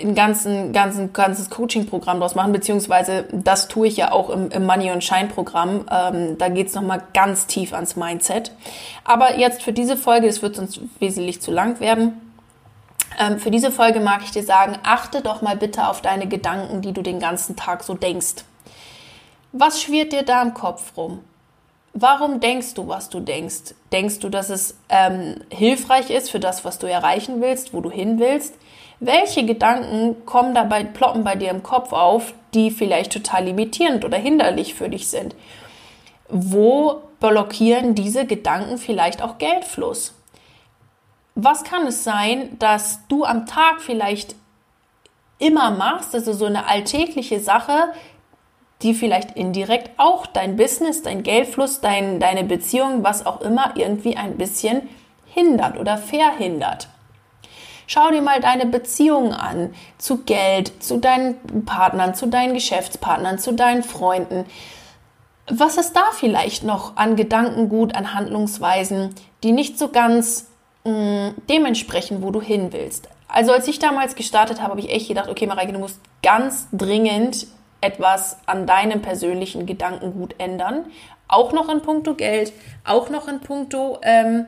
ein 0.00 0.14
ganzen, 0.14 0.72
ganzen, 0.72 1.12
ganzes 1.12 1.50
Coaching-Programm 1.50 2.20
draus 2.20 2.34
machen, 2.34 2.52
beziehungsweise 2.52 3.24
das 3.32 3.68
tue 3.68 3.88
ich 3.88 3.96
ja 3.96 4.12
auch 4.12 4.30
im, 4.30 4.50
im 4.50 4.66
Money 4.66 4.90
und 4.90 5.02
Shine-Programm. 5.02 5.86
Ähm, 5.90 6.38
da 6.38 6.48
geht's 6.48 6.72
es 6.72 6.76
nochmal 6.76 7.02
ganz 7.14 7.46
tief 7.46 7.72
ans 7.72 7.96
Mindset. 7.96 8.52
Aber 9.04 9.38
jetzt 9.38 9.62
für 9.62 9.72
diese 9.72 9.96
Folge, 9.96 10.26
es 10.26 10.42
wird 10.42 10.56
sonst 10.56 10.80
wesentlich 10.98 11.40
zu 11.40 11.50
lang 11.50 11.80
werden. 11.80 12.20
Ähm, 13.18 13.38
für 13.38 13.50
diese 13.50 13.70
Folge 13.70 14.00
mag 14.00 14.22
ich 14.22 14.30
dir 14.30 14.42
sagen, 14.42 14.76
achte 14.82 15.22
doch 15.22 15.42
mal 15.42 15.56
bitte 15.56 15.88
auf 15.88 16.02
deine 16.02 16.26
Gedanken, 16.26 16.82
die 16.82 16.92
du 16.92 17.02
den 17.02 17.20
ganzen 17.20 17.56
Tag 17.56 17.82
so 17.82 17.94
denkst. 17.94 18.44
Was 19.52 19.80
schwirrt 19.80 20.12
dir 20.12 20.22
da 20.22 20.42
im 20.42 20.52
Kopf 20.52 20.96
rum? 20.96 21.20
Warum 21.94 22.40
denkst 22.40 22.74
du, 22.74 22.88
was 22.88 23.08
du 23.08 23.20
denkst? 23.20 23.74
Denkst 23.90 24.18
du, 24.18 24.28
dass 24.28 24.50
es 24.50 24.76
ähm, 24.90 25.36
hilfreich 25.50 26.10
ist 26.10 26.30
für 26.30 26.40
das, 26.40 26.62
was 26.62 26.78
du 26.78 26.86
erreichen 26.86 27.40
willst, 27.40 27.72
wo 27.72 27.80
du 27.80 27.90
hin 27.90 28.18
willst? 28.18 28.54
Welche 28.98 29.44
Gedanken 29.44 30.24
kommen 30.24 30.54
dabei, 30.54 30.84
ploppen 30.84 31.22
bei 31.22 31.34
dir 31.34 31.50
im 31.50 31.62
Kopf 31.62 31.92
auf, 31.92 32.32
die 32.54 32.70
vielleicht 32.70 33.12
total 33.12 33.44
limitierend 33.44 34.04
oder 34.04 34.16
hinderlich 34.16 34.74
für 34.74 34.88
dich 34.88 35.08
sind? 35.08 35.36
Wo 36.28 37.02
blockieren 37.20 37.94
diese 37.94 38.26
Gedanken 38.26 38.78
vielleicht 38.78 39.22
auch 39.22 39.38
Geldfluss? 39.38 40.14
Was 41.34 41.64
kann 41.64 41.86
es 41.86 42.04
sein, 42.04 42.58
dass 42.58 43.00
du 43.08 43.24
am 43.24 43.44
Tag 43.44 43.82
vielleicht 43.82 44.34
immer 45.38 45.70
machst, 45.70 46.14
also 46.14 46.32
so 46.32 46.46
eine 46.46 46.66
alltägliche 46.66 47.40
Sache, 47.40 47.92
die 48.80 48.94
vielleicht 48.94 49.36
indirekt 49.36 49.90
auch 49.98 50.24
dein 50.24 50.56
Business, 50.56 51.02
dein 51.02 51.22
Geldfluss, 51.22 51.82
dein, 51.82 52.20
deine 52.20 52.44
Beziehung, 52.44 53.04
was 53.04 53.26
auch 53.26 53.42
immer, 53.42 53.72
irgendwie 53.76 54.16
ein 54.16 54.38
bisschen 54.38 54.88
hindert 55.26 55.78
oder 55.78 55.98
verhindert. 55.98 56.88
Schau 57.86 58.10
dir 58.10 58.22
mal 58.22 58.40
deine 58.40 58.66
Beziehungen 58.66 59.32
an 59.32 59.74
zu 59.98 60.18
Geld, 60.24 60.82
zu 60.82 60.98
deinen 60.98 61.64
Partnern, 61.64 62.14
zu 62.14 62.26
deinen 62.26 62.54
Geschäftspartnern, 62.54 63.38
zu 63.38 63.52
deinen 63.52 63.82
Freunden. 63.82 64.44
Was 65.48 65.76
ist 65.76 65.94
da 65.94 66.02
vielleicht 66.12 66.64
noch 66.64 66.96
an 66.96 67.14
Gedankengut, 67.14 67.94
an 67.94 68.14
Handlungsweisen, 68.14 69.14
die 69.44 69.52
nicht 69.52 69.78
so 69.78 69.88
ganz 69.88 70.48
mh, 70.84 70.92
mm, 70.92 71.34
dementsprechend, 71.48 72.22
wo 72.22 72.32
du 72.32 72.40
hin 72.40 72.72
willst? 72.72 73.08
Also 73.28 73.52
als 73.52 73.68
ich 73.68 73.78
damals 73.78 74.16
gestartet 74.16 74.60
habe, 74.60 74.70
habe 74.70 74.80
ich 74.80 74.90
echt 74.90 75.08
gedacht, 75.08 75.28
okay, 75.28 75.46
Mareike, 75.46 75.72
du 75.72 75.78
musst 75.78 76.00
ganz 76.22 76.66
dringend 76.72 77.46
etwas 77.80 78.38
an 78.46 78.66
deinem 78.66 79.02
persönlichen 79.02 79.66
Gedankengut 79.66 80.34
ändern. 80.38 80.86
Auch 81.28 81.52
noch 81.52 81.68
in 81.68 81.82
puncto 81.82 82.14
Geld, 82.14 82.52
auch 82.84 83.10
noch 83.10 83.28
in 83.28 83.40
puncto 83.40 83.98
ähm, 84.02 84.46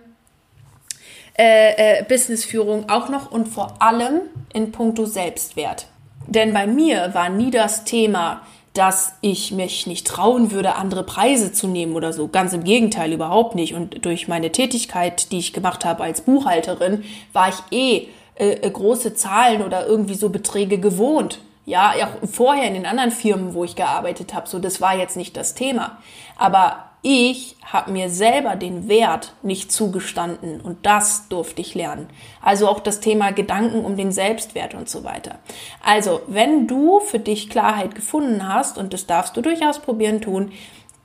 äh, 1.38 2.00
äh, 2.00 2.04
Businessführung 2.04 2.88
auch 2.88 3.08
noch 3.08 3.30
und 3.30 3.46
vor 3.48 3.80
allem 3.80 4.22
in 4.52 4.72
puncto 4.72 5.06
Selbstwert. 5.06 5.86
Denn 6.26 6.52
bei 6.52 6.66
mir 6.66 7.14
war 7.14 7.28
nie 7.28 7.50
das 7.50 7.84
Thema, 7.84 8.42
dass 8.74 9.14
ich 9.20 9.52
mich 9.52 9.86
nicht 9.86 10.06
trauen 10.06 10.50
würde, 10.50 10.74
andere 10.74 11.02
Preise 11.02 11.52
zu 11.52 11.66
nehmen 11.66 11.94
oder 11.94 12.12
so. 12.12 12.28
Ganz 12.28 12.52
im 12.52 12.64
Gegenteil, 12.64 13.12
überhaupt 13.12 13.54
nicht. 13.54 13.74
Und 13.74 14.04
durch 14.04 14.28
meine 14.28 14.52
Tätigkeit, 14.52 15.32
die 15.32 15.38
ich 15.38 15.52
gemacht 15.52 15.84
habe 15.84 16.02
als 16.02 16.20
Buchhalterin, 16.20 17.04
war 17.32 17.48
ich 17.48 17.56
eh 17.70 18.08
äh, 18.36 18.54
äh 18.54 18.70
große 18.70 19.14
Zahlen 19.14 19.62
oder 19.62 19.86
irgendwie 19.86 20.14
so 20.14 20.28
Beträge 20.28 20.78
gewohnt. 20.78 21.40
Ja, 21.66 21.92
auch 22.02 22.28
vorher 22.28 22.66
in 22.66 22.74
den 22.74 22.86
anderen 22.86 23.10
Firmen, 23.10 23.54
wo 23.54 23.62
ich 23.62 23.76
gearbeitet 23.76 24.34
habe, 24.34 24.48
so 24.48 24.58
das 24.58 24.80
war 24.80 24.96
jetzt 24.96 25.16
nicht 25.16 25.36
das 25.36 25.54
Thema. 25.54 25.98
Aber 26.36 26.87
ich 27.02 27.56
habe 27.64 27.92
mir 27.92 28.10
selber 28.10 28.56
den 28.56 28.88
Wert 28.88 29.34
nicht 29.42 29.70
zugestanden 29.70 30.60
und 30.60 30.84
das 30.84 31.28
durfte 31.28 31.60
ich 31.60 31.74
lernen. 31.74 32.08
Also 32.42 32.66
auch 32.66 32.80
das 32.80 32.98
Thema 33.00 33.30
Gedanken 33.30 33.84
um 33.84 33.96
den 33.96 34.10
Selbstwert 34.10 34.74
und 34.74 34.88
so 34.88 35.04
weiter. 35.04 35.38
Also, 35.84 36.20
wenn 36.26 36.66
du 36.66 36.98
für 37.00 37.20
dich 37.20 37.50
Klarheit 37.50 37.94
gefunden 37.94 38.52
hast 38.52 38.78
und 38.78 38.92
das 38.92 39.06
darfst 39.06 39.36
du 39.36 39.42
durchaus 39.42 39.78
probieren 39.78 40.20
tun, 40.20 40.50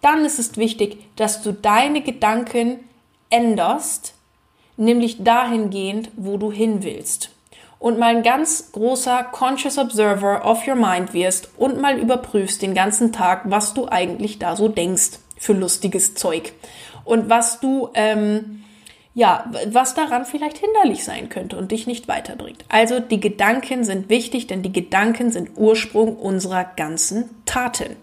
dann 0.01 0.25
ist 0.25 0.39
es 0.39 0.57
wichtig, 0.57 0.97
dass 1.15 1.43
du 1.43 1.53
deine 1.53 2.01
Gedanken 2.01 2.79
änderst, 3.29 4.15
nämlich 4.75 5.23
dahingehend, 5.23 6.11
wo 6.15 6.37
du 6.37 6.51
hin 6.51 6.83
willst. 6.83 7.29
Und 7.77 7.99
mal 7.99 8.15
ein 8.15 8.23
ganz 8.23 8.71
großer 8.71 9.23
Conscious 9.25 9.77
Observer 9.77 10.45
of 10.45 10.67
your 10.67 10.75
mind 10.75 11.13
wirst 11.13 11.49
und 11.57 11.79
mal 11.79 11.99
überprüfst 11.99 12.61
den 12.61 12.73
ganzen 12.73 13.11
Tag, 13.11 13.41
was 13.45 13.73
du 13.73 13.89
eigentlich 13.89 14.39
da 14.39 14.55
so 14.55 14.69
denkst 14.69 15.19
für 15.43 15.53
lustiges 15.53 16.15
Zeug. 16.15 16.53
Und 17.03 17.29
was 17.29 17.59
du, 17.59 17.89
ähm, 17.93 18.63
ja, 19.13 19.51
was 19.67 19.93
daran 19.93 20.25
vielleicht 20.25 20.57
hinderlich 20.57 21.03
sein 21.03 21.29
könnte 21.29 21.57
und 21.57 21.71
dich 21.71 21.85
nicht 21.85 22.07
weiterbringt. 22.07 22.63
Also 22.69 22.99
die 22.99 23.19
Gedanken 23.19 23.83
sind 23.83 24.09
wichtig, 24.09 24.47
denn 24.47 24.63
die 24.63 24.71
Gedanken 24.71 25.31
sind 25.31 25.51
Ursprung 25.55 26.15
unserer 26.15 26.63
ganzen 26.63 27.29
Taten. 27.45 27.97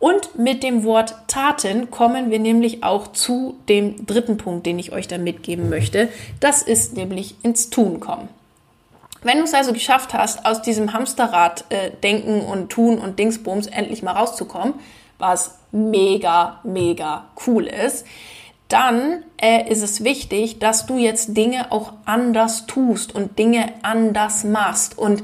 Und 0.00 0.36
mit 0.38 0.62
dem 0.62 0.84
Wort 0.84 1.14
Taten 1.28 1.90
kommen 1.90 2.30
wir 2.30 2.40
nämlich 2.40 2.82
auch 2.82 3.12
zu 3.12 3.56
dem 3.68 4.04
dritten 4.04 4.36
Punkt, 4.36 4.66
den 4.66 4.78
ich 4.78 4.92
euch 4.92 5.08
da 5.08 5.16
mitgeben 5.16 5.70
möchte. 5.70 6.08
Das 6.40 6.60
ist 6.60 6.94
nämlich 6.94 7.36
ins 7.42 7.70
Tun 7.70 8.00
kommen. 8.00 8.28
Wenn 9.22 9.38
du 9.38 9.44
es 9.44 9.54
also 9.54 9.72
geschafft 9.72 10.12
hast, 10.12 10.44
aus 10.44 10.60
diesem 10.60 10.92
Hamsterrad 10.92 11.64
äh, 11.70 11.90
denken 12.02 12.42
und 12.42 12.68
tun 12.68 12.98
und 12.98 13.18
Dingsbums 13.18 13.68
endlich 13.68 14.02
mal 14.02 14.12
rauszukommen, 14.12 14.74
was 15.18 15.58
mega, 15.72 16.60
mega 16.64 17.26
cool 17.46 17.66
ist, 17.66 18.06
dann 18.68 19.22
äh, 19.40 19.70
ist 19.70 19.82
es 19.82 20.04
wichtig, 20.04 20.58
dass 20.58 20.86
du 20.86 20.96
jetzt 20.96 21.36
Dinge 21.36 21.70
auch 21.70 21.92
anders 22.06 22.66
tust 22.66 23.14
und 23.14 23.38
Dinge 23.38 23.72
anders 23.82 24.44
machst 24.44 24.98
und 24.98 25.22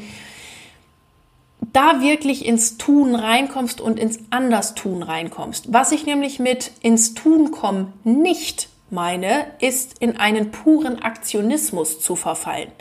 da 1.72 2.00
wirklich 2.00 2.46
ins 2.46 2.78
Tun 2.78 3.14
reinkommst 3.14 3.80
und 3.80 3.98
ins 3.98 4.18
Anderstun 4.30 5.02
reinkommst. 5.02 5.72
Was 5.72 5.92
ich 5.92 6.06
nämlich 6.06 6.38
mit 6.38 6.72
ins 6.80 7.14
Tun 7.14 7.50
kommen 7.50 7.92
nicht 8.04 8.68
meine, 8.90 9.46
ist 9.60 9.98
in 10.00 10.16
einen 10.16 10.50
puren 10.50 11.00
Aktionismus 11.00 12.00
zu 12.00 12.16
verfallen. 12.16 12.72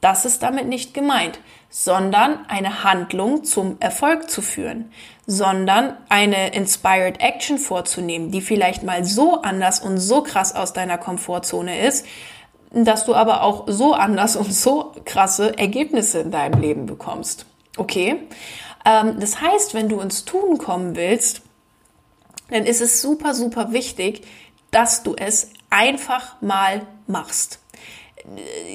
Das 0.00 0.24
ist 0.24 0.42
damit 0.42 0.68
nicht 0.68 0.94
gemeint, 0.94 1.38
sondern 1.76 2.46
eine 2.46 2.84
Handlung 2.84 3.42
zum 3.42 3.78
Erfolg 3.80 4.30
zu 4.30 4.42
führen, 4.42 4.92
sondern 5.26 5.96
eine 6.08 6.54
Inspired 6.54 7.20
Action 7.20 7.58
vorzunehmen, 7.58 8.30
die 8.30 8.42
vielleicht 8.42 8.84
mal 8.84 9.04
so 9.04 9.42
anders 9.42 9.80
und 9.80 9.98
so 9.98 10.22
krass 10.22 10.54
aus 10.54 10.72
deiner 10.72 10.98
Komfortzone 10.98 11.84
ist, 11.84 12.06
dass 12.70 13.06
du 13.06 13.16
aber 13.16 13.42
auch 13.42 13.64
so 13.66 13.92
anders 13.92 14.36
und 14.36 14.54
so 14.54 14.92
krasse 15.04 15.58
Ergebnisse 15.58 16.20
in 16.20 16.30
deinem 16.30 16.60
Leben 16.60 16.86
bekommst. 16.86 17.44
Okay? 17.76 18.20
Ähm, 18.84 19.18
das 19.18 19.40
heißt, 19.40 19.74
wenn 19.74 19.88
du 19.88 19.98
ins 19.98 20.24
Tun 20.24 20.58
kommen 20.58 20.94
willst, 20.94 21.42
dann 22.50 22.66
ist 22.66 22.82
es 22.82 23.02
super, 23.02 23.34
super 23.34 23.72
wichtig, 23.72 24.22
dass 24.70 25.02
du 25.02 25.16
es 25.16 25.50
einfach 25.70 26.40
mal 26.40 26.82
machst 27.08 27.63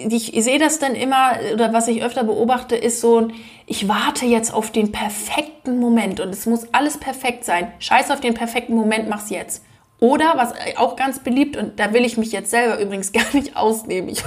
ich, 0.09 0.35
ich 0.35 0.43
sehe 0.43 0.59
das 0.59 0.79
dann 0.79 0.95
immer, 0.95 1.33
oder 1.53 1.73
was 1.73 1.87
ich 1.87 2.03
öfter 2.03 2.23
beobachte, 2.23 2.75
ist 2.75 3.01
so 3.01 3.29
ich 3.65 3.87
warte 3.87 4.25
jetzt 4.25 4.51
auf 4.51 4.71
den 4.71 4.91
perfekten 4.91 5.79
Moment 5.79 6.19
und 6.19 6.29
es 6.29 6.47
muss 6.47 6.73
alles 6.73 6.97
perfekt 6.97 7.45
sein. 7.45 7.71
Scheiß 7.77 8.09
auf 8.09 8.19
den 8.19 8.33
perfekten 8.33 8.73
Moment, 8.73 9.07
mach's 9.09 9.29
jetzt. 9.29 9.63
Oder, 9.99 10.33
was 10.37 10.53
auch 10.77 10.95
ganz 10.95 11.19
beliebt, 11.19 11.55
und 11.55 11.79
da 11.79 11.93
will 11.93 12.03
ich 12.03 12.17
mich 12.17 12.31
jetzt 12.31 12.49
selber 12.49 12.79
übrigens 12.79 13.11
gar 13.13 13.31
nicht 13.33 13.55
ausnehmen, 13.55 14.09
ich 14.09 14.23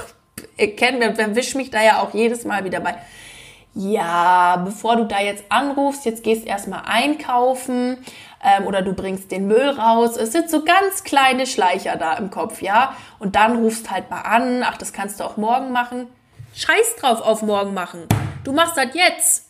erkenne, 0.57 1.19
erwische 1.19 1.57
mich 1.57 1.71
da 1.71 1.83
ja 1.83 2.03
auch 2.03 2.15
jedes 2.15 2.45
Mal 2.45 2.65
wieder 2.65 2.81
bei. 2.81 2.95
Ja, 3.75 4.63
bevor 4.65 4.97
du 4.97 5.07
da 5.07 5.21
jetzt 5.21 5.45
anrufst, 5.49 6.05
jetzt 6.05 6.23
gehst 6.23 6.47
erstmal 6.47 6.83
einkaufen 6.85 7.99
ähm, 8.43 8.67
oder 8.67 8.83
du 8.83 8.93
bringst 8.93 9.31
den 9.31 9.47
Müll 9.47 9.69
raus. 9.69 10.17
Es 10.17 10.33
sind 10.33 10.51
so 10.51 10.65
ganz 10.65 11.05
kleine 11.05 11.47
Schleicher 11.47 11.97
da 11.97 12.15
im 12.15 12.31
Kopf, 12.31 12.61
ja. 12.63 12.97
Und 13.19 13.37
dann 13.37 13.57
rufst 13.57 13.91
halt 13.91 14.11
mal 14.11 14.23
an, 14.23 14.63
ach, 14.65 14.79
das 14.79 14.93
kannst 14.93 15.21
du 15.21 15.25
auch 15.25 15.37
morgen 15.37 15.73
machen. 15.73 16.09
Scheiß 16.55 16.97
drauf 17.01 17.21
auf 17.21 17.43
morgen 17.43 17.73
machen. 17.73 18.07
Du 18.45 18.53
machst 18.53 18.77
das 18.77 18.89
jetzt. 18.95 19.47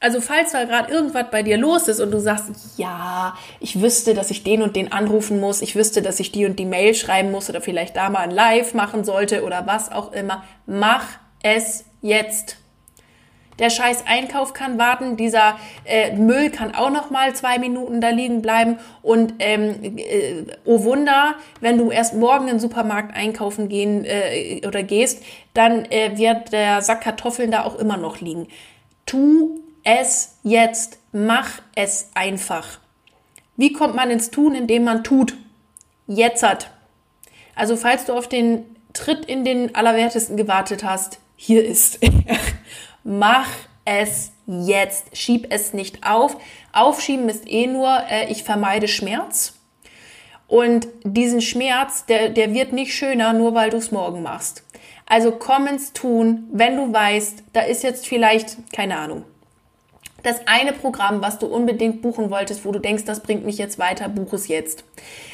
Also 0.00 0.20
falls 0.20 0.52
da 0.52 0.64
gerade 0.64 0.92
irgendwas 0.92 1.30
bei 1.30 1.42
dir 1.42 1.56
los 1.56 1.88
ist 1.88 2.00
und 2.00 2.10
du 2.10 2.20
sagst, 2.20 2.50
ja, 2.76 3.34
ich 3.58 3.80
wüsste, 3.80 4.12
dass 4.12 4.30
ich 4.30 4.44
den 4.44 4.60
und 4.60 4.76
den 4.76 4.92
anrufen 4.92 5.40
muss, 5.40 5.62
ich 5.62 5.76
wüsste, 5.76 6.02
dass 6.02 6.20
ich 6.20 6.30
die 6.30 6.44
und 6.44 6.58
die 6.58 6.66
Mail 6.66 6.94
schreiben 6.94 7.30
muss 7.30 7.48
oder 7.48 7.62
vielleicht 7.62 7.96
da 7.96 8.10
mal 8.10 8.18
ein 8.18 8.30
Live 8.30 8.74
machen 8.74 9.04
sollte 9.04 9.44
oder 9.44 9.66
was 9.66 9.90
auch 9.90 10.12
immer, 10.12 10.44
mach 10.66 11.04
es 11.42 11.86
jetzt. 12.02 12.58
Der 13.58 13.70
scheiß 13.70 14.04
Einkauf 14.06 14.52
kann 14.52 14.78
warten, 14.78 15.16
dieser 15.16 15.58
äh, 15.84 16.14
Müll 16.16 16.50
kann 16.50 16.74
auch 16.74 16.90
noch 16.90 17.10
mal 17.10 17.34
zwei 17.34 17.58
Minuten 17.58 18.00
da 18.00 18.08
liegen 18.08 18.42
bleiben 18.42 18.78
und 19.02 19.34
ähm, 19.38 19.96
äh, 19.96 20.44
oh 20.64 20.84
Wunder, 20.84 21.34
wenn 21.60 21.78
du 21.78 21.90
erst 21.90 22.14
morgen 22.14 22.48
im 22.48 22.58
Supermarkt 22.58 23.16
einkaufen 23.16 23.68
gehen 23.68 24.04
äh, 24.04 24.60
oder 24.66 24.82
gehst, 24.82 25.22
dann 25.54 25.84
äh, 25.86 26.16
wird 26.16 26.52
der 26.52 26.82
Sack 26.82 27.02
Kartoffeln 27.02 27.50
da 27.50 27.64
auch 27.64 27.76
immer 27.76 27.96
noch 27.96 28.20
liegen. 28.20 28.48
Tu 29.06 29.60
es 29.84 30.38
jetzt, 30.42 30.98
mach 31.12 31.60
es 31.76 32.10
einfach. 32.14 32.78
Wie 33.56 33.72
kommt 33.72 33.94
man 33.94 34.10
ins 34.10 34.30
Tun, 34.30 34.54
indem 34.54 34.84
man 34.84 35.04
tut? 35.04 35.36
Jetzt 36.06 36.42
hat. 36.42 36.70
Also 37.54 37.76
falls 37.76 38.06
du 38.06 38.14
auf 38.14 38.28
den 38.28 38.64
Tritt 38.94 39.24
in 39.26 39.44
den 39.44 39.74
Allerwertesten 39.74 40.36
gewartet 40.36 40.82
hast, 40.82 41.18
hier 41.36 41.64
ist 41.64 42.00
Mach 43.04 43.48
es 43.84 44.32
jetzt. 44.46 45.16
Schieb 45.16 45.46
es 45.50 45.72
nicht 45.72 46.06
auf. 46.06 46.36
Aufschieben 46.72 47.28
ist 47.28 47.46
eh 47.46 47.66
nur, 47.66 48.02
äh, 48.10 48.30
ich 48.30 48.42
vermeide 48.42 48.88
Schmerz. 48.88 49.54
Und 50.48 50.88
diesen 51.04 51.40
Schmerz, 51.40 52.06
der, 52.06 52.28
der 52.28 52.52
wird 52.52 52.72
nicht 52.72 52.94
schöner, 52.94 53.32
nur 53.32 53.54
weil 53.54 53.70
du 53.70 53.76
es 53.76 53.92
morgen 53.92 54.22
machst. 54.22 54.64
Also 55.06 55.32
komm 55.32 55.66
ins 55.66 55.92
Tun, 55.92 56.48
wenn 56.50 56.76
du 56.76 56.92
weißt, 56.92 57.44
da 57.52 57.60
ist 57.60 57.82
jetzt 57.82 58.06
vielleicht, 58.06 58.56
keine 58.72 58.96
Ahnung, 58.96 59.24
das 60.24 60.40
eine 60.46 60.72
Programm, 60.72 61.22
was 61.22 61.38
du 61.38 61.46
unbedingt 61.46 62.02
buchen 62.02 62.30
wolltest, 62.30 62.64
wo 62.64 62.72
du 62.72 62.78
denkst, 62.78 63.04
das 63.04 63.20
bringt 63.20 63.44
mich 63.44 63.58
jetzt 63.58 63.78
weiter, 63.78 64.08
buch 64.08 64.32
es 64.32 64.48
jetzt. 64.48 64.84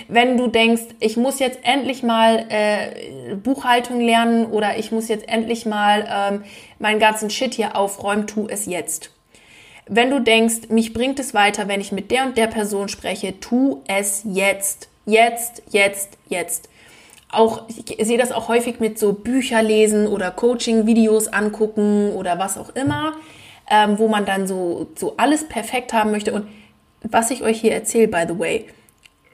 Wenn 0.09 0.37
du 0.37 0.49
denkst, 0.49 0.83
ich 0.99 1.17
muss 1.17 1.39
jetzt 1.39 1.61
endlich 1.63 2.03
mal 2.03 2.45
äh, 2.49 3.37
Buchhaltung 3.37 4.01
lernen 4.01 4.47
oder 4.47 4.79
ich 4.79 4.91
muss 4.91 5.09
jetzt 5.09 5.29
endlich 5.29 5.65
mal 5.65 6.07
ähm, 6.11 6.45
meinen 6.81 6.99
ganzen 6.99 7.31
Shit 7.31 7.55
hier 7.55 7.77
aufräumen, 7.77 8.27
tu 8.27 8.49
es 8.49 8.67
jetzt. 8.67 9.13
Wenn 9.87 10.11
du 10.11 10.21
denkst, 10.21 10.69
mich 10.69 10.93
bringt 10.93 11.21
es 11.21 11.35
weiter, 11.35 11.69
wenn 11.69 11.81
ich 11.81 11.93
mit 11.93 12.11
der 12.11 12.25
und 12.25 12.37
der 12.37 12.49
Person 12.49 12.89
spreche, 12.89 13.39
tu 13.39 13.83
es 13.87 14.23
jetzt. 14.25 14.89
Jetzt, 15.07 15.63
jetzt, 15.71 16.19
jetzt 16.29 16.69
auch, 17.33 17.63
ich 17.69 18.07
sehe 18.07 18.19
das 18.19 18.33
auch 18.33 18.49
häufig 18.49 18.81
mit 18.81 18.99
so 18.99 19.13
Bücher 19.13 19.63
lesen 19.63 20.09
oder 20.09 20.33
Coaching-Videos 20.33 21.29
angucken 21.29 22.11
oder 22.13 22.39
was 22.41 22.59
auch 22.59 22.71
immer 22.75 23.15
ähm, 23.71 23.99
wo 23.99 24.09
man 24.09 24.27
dann 24.27 24.47
so, 24.47 24.89
so 24.97 25.15
alles 25.17 25.49
perfekt 25.49 25.93
haben 25.93 26.11
möchte. 26.11 26.33
Und 26.33 26.49
was 27.03 27.31
ich 27.31 27.43
euch 27.43 27.61
hier 27.61 27.73
erzähle, 27.73 28.09
by 28.09 28.25
the 28.29 28.39
way, 28.39 28.67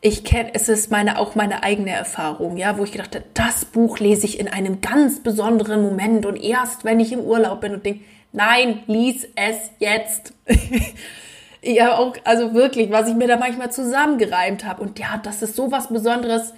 ich 0.02 0.24
kenne, 0.24 0.50
es 0.52 0.68
ist 0.68 0.90
meine, 0.90 1.18
auch 1.18 1.34
meine 1.34 1.62
eigene 1.62 1.90
Erfahrung, 1.90 2.56
ja, 2.56 2.78
wo 2.78 2.84
ich 2.84 2.92
gedacht 2.92 3.14
habe, 3.14 3.24
das 3.34 3.64
Buch 3.64 3.98
lese 3.98 4.26
ich 4.26 4.38
in 4.38 4.46
einem 4.46 4.80
ganz 4.80 5.20
besonderen 5.20 5.82
Moment 5.82 6.26
und 6.26 6.36
erst, 6.36 6.84
wenn 6.84 7.00
ich 7.00 7.12
im 7.12 7.20
Urlaub 7.20 7.62
bin 7.62 7.72
und 7.74 7.84
denke, 7.84 8.04
nein, 8.32 8.82
lies 8.86 9.26
es 9.34 9.56
jetzt. 9.78 10.34
ja, 11.62 11.96
auch, 11.96 12.14
also 12.24 12.54
wirklich, 12.54 12.90
was 12.90 13.08
ich 13.08 13.16
mir 13.16 13.26
da 13.26 13.36
manchmal 13.36 13.72
zusammengereimt 13.72 14.64
habe. 14.64 14.82
Und 14.82 14.98
ja, 14.98 15.18
das 15.22 15.42
ist 15.42 15.56
so 15.56 15.72
was 15.72 15.88
Besonderes. 15.88 16.52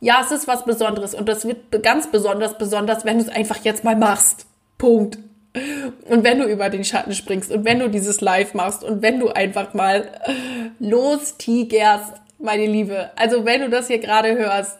Ja, 0.00 0.20
es 0.20 0.30
ist 0.30 0.46
was 0.46 0.64
Besonderes 0.64 1.14
und 1.14 1.28
das 1.28 1.44
wird 1.44 1.82
ganz 1.82 2.10
besonders 2.10 2.58
besonders, 2.58 3.04
wenn 3.04 3.18
du 3.18 3.24
es 3.24 3.30
einfach 3.30 3.64
jetzt 3.64 3.84
mal 3.84 3.96
machst. 3.96 4.46
Punkt. 4.76 5.18
Und 5.54 6.24
wenn 6.24 6.38
du 6.38 6.46
über 6.46 6.70
den 6.70 6.84
Schatten 6.84 7.12
springst 7.12 7.50
und 7.50 7.64
wenn 7.64 7.78
du 7.78 7.90
dieses 7.90 8.20
Live 8.20 8.54
machst 8.54 8.82
und 8.82 9.02
wenn 9.02 9.20
du 9.20 9.28
einfach 9.28 9.74
mal 9.74 10.10
los 10.78 11.36
tigerst, 11.36 12.14
meine 12.38 12.66
Liebe. 12.66 13.10
Also 13.16 13.44
wenn 13.44 13.60
du 13.60 13.70
das 13.70 13.86
hier 13.86 13.98
gerade 13.98 14.34
hörst, 14.34 14.78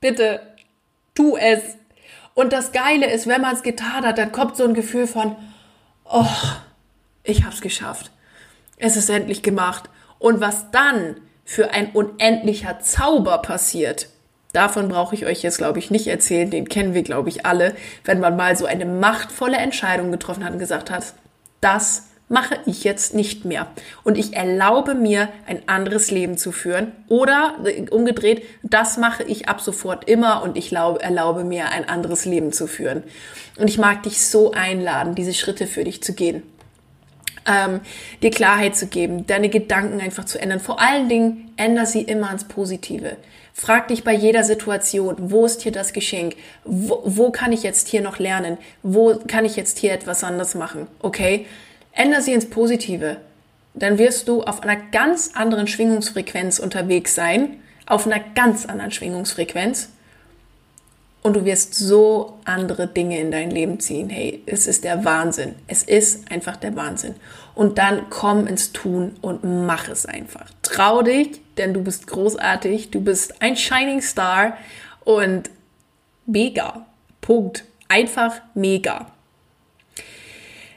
bitte 0.00 0.40
tu 1.14 1.36
es. 1.36 1.62
Und 2.34 2.52
das 2.52 2.72
Geile 2.72 3.10
ist, 3.10 3.26
wenn 3.26 3.40
man 3.40 3.54
es 3.54 3.62
getan 3.62 4.04
hat, 4.04 4.18
dann 4.18 4.32
kommt 4.32 4.56
so 4.56 4.64
ein 4.64 4.74
Gefühl 4.74 5.06
von, 5.06 5.36
oh, 6.04 6.26
ich 7.24 7.44
hab's 7.44 7.62
geschafft. 7.62 8.10
Es 8.76 8.96
ist 8.96 9.08
endlich 9.08 9.42
gemacht. 9.42 9.88
Und 10.18 10.40
was 10.40 10.70
dann 10.70 11.16
für 11.44 11.70
ein 11.70 11.90
unendlicher 11.92 12.80
Zauber 12.80 13.38
passiert, 13.38 14.10
Davon 14.56 14.88
brauche 14.88 15.14
ich 15.14 15.26
euch 15.26 15.42
jetzt, 15.42 15.58
glaube 15.58 15.78
ich, 15.78 15.90
nicht 15.90 16.06
erzählen. 16.06 16.48
Den 16.48 16.66
kennen 16.66 16.94
wir, 16.94 17.02
glaube 17.02 17.28
ich, 17.28 17.44
alle. 17.44 17.76
Wenn 18.04 18.20
man 18.20 18.36
mal 18.36 18.56
so 18.56 18.64
eine 18.64 18.86
machtvolle 18.86 19.58
Entscheidung 19.58 20.10
getroffen 20.10 20.46
hat 20.46 20.54
und 20.54 20.58
gesagt 20.58 20.90
hat, 20.90 21.12
das 21.60 22.04
mache 22.30 22.56
ich 22.64 22.82
jetzt 22.82 23.14
nicht 23.14 23.44
mehr. 23.44 23.66
Und 24.02 24.16
ich 24.16 24.34
erlaube 24.34 24.94
mir, 24.94 25.28
ein 25.46 25.60
anderes 25.66 26.10
Leben 26.10 26.38
zu 26.38 26.52
führen. 26.52 26.92
Oder 27.08 27.56
umgedreht, 27.90 28.44
das 28.62 28.96
mache 28.96 29.24
ich 29.24 29.46
ab 29.46 29.60
sofort 29.60 30.08
immer 30.08 30.42
und 30.42 30.56
ich 30.56 30.72
erlaube 30.72 31.44
mir, 31.44 31.68
ein 31.68 31.86
anderes 31.86 32.24
Leben 32.24 32.50
zu 32.50 32.66
führen. 32.66 33.02
Und 33.58 33.68
ich 33.68 33.76
mag 33.76 34.04
dich 34.04 34.24
so 34.24 34.52
einladen, 34.52 35.14
diese 35.14 35.34
Schritte 35.34 35.66
für 35.66 35.84
dich 35.84 36.02
zu 36.02 36.14
gehen. 36.14 36.42
Ähm, 37.44 37.80
dir 38.22 38.30
Klarheit 38.30 38.74
zu 38.74 38.86
geben, 38.86 39.26
deine 39.26 39.50
Gedanken 39.50 40.00
einfach 40.00 40.24
zu 40.24 40.40
ändern. 40.40 40.60
Vor 40.60 40.80
allen 40.80 41.10
Dingen, 41.10 41.52
änder 41.58 41.84
sie 41.84 42.00
immer 42.00 42.32
ins 42.32 42.44
Positive. 42.44 43.18
Frag 43.58 43.88
dich 43.88 44.04
bei 44.04 44.12
jeder 44.12 44.44
Situation, 44.44 45.16
wo 45.30 45.46
ist 45.46 45.62
hier 45.62 45.72
das 45.72 45.94
Geschenk? 45.94 46.36
Wo, 46.66 47.00
wo 47.06 47.30
kann 47.30 47.52
ich 47.52 47.62
jetzt 47.62 47.88
hier 47.88 48.02
noch 48.02 48.18
lernen? 48.18 48.58
Wo 48.82 49.18
kann 49.26 49.46
ich 49.46 49.56
jetzt 49.56 49.78
hier 49.78 49.94
etwas 49.94 50.22
anders 50.24 50.54
machen? 50.54 50.88
Okay? 51.00 51.46
Änder 51.92 52.20
sie 52.20 52.34
ins 52.34 52.50
Positive. 52.50 53.16
Dann 53.72 53.96
wirst 53.96 54.28
du 54.28 54.42
auf 54.42 54.62
einer 54.62 54.76
ganz 54.76 55.30
anderen 55.32 55.68
Schwingungsfrequenz 55.68 56.58
unterwegs 56.58 57.14
sein. 57.14 57.56
Auf 57.86 58.04
einer 58.04 58.20
ganz 58.34 58.66
anderen 58.66 58.90
Schwingungsfrequenz. 58.90 59.88
Und 61.22 61.32
du 61.32 61.46
wirst 61.46 61.74
so 61.74 62.38
andere 62.44 62.86
Dinge 62.86 63.18
in 63.18 63.30
dein 63.30 63.50
Leben 63.50 63.80
ziehen. 63.80 64.10
Hey, 64.10 64.42
es 64.44 64.66
ist 64.66 64.84
der 64.84 65.06
Wahnsinn. 65.06 65.54
Es 65.66 65.82
ist 65.82 66.30
einfach 66.30 66.56
der 66.56 66.76
Wahnsinn. 66.76 67.14
Und 67.54 67.78
dann 67.78 68.10
komm 68.10 68.46
ins 68.46 68.72
Tun 68.72 69.16
und 69.22 69.44
mach 69.44 69.88
es 69.88 70.04
einfach. 70.04 70.44
Trau 70.66 71.02
dich, 71.02 71.40
denn 71.56 71.72
du 71.72 71.82
bist 71.82 72.06
großartig, 72.06 72.90
du 72.90 73.00
bist 73.00 73.40
ein 73.40 73.56
Shining 73.56 74.00
Star 74.02 74.56
und 75.04 75.50
mega. 76.26 76.86
Punkt. 77.20 77.64
Einfach 77.88 78.40
mega. 78.54 79.06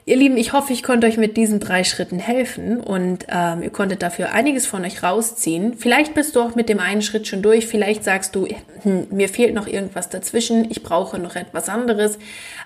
Ihr 0.09 0.17
Lieben, 0.17 0.37
ich 0.37 0.53
hoffe, 0.53 0.73
ich 0.73 0.81
konnte 0.81 1.05
euch 1.05 1.17
mit 1.17 1.37
diesen 1.37 1.59
drei 1.59 1.83
Schritten 1.83 2.17
helfen 2.17 2.79
und 2.79 3.27
ähm, 3.29 3.61
ihr 3.61 3.69
konntet 3.69 4.01
dafür 4.01 4.31
einiges 4.31 4.65
von 4.65 4.83
euch 4.83 5.03
rausziehen. 5.03 5.75
Vielleicht 5.77 6.15
bist 6.15 6.35
du 6.35 6.41
auch 6.41 6.55
mit 6.55 6.67
dem 6.67 6.79
einen 6.79 7.03
Schritt 7.03 7.27
schon 7.27 7.43
durch, 7.43 7.67
vielleicht 7.67 8.03
sagst 8.03 8.35
du, 8.35 8.47
hm, 8.81 9.05
mir 9.11 9.29
fehlt 9.29 9.53
noch 9.53 9.67
irgendwas 9.67 10.09
dazwischen, 10.09 10.71
ich 10.71 10.81
brauche 10.81 11.19
noch 11.19 11.35
etwas 11.35 11.69
anderes. 11.69 12.17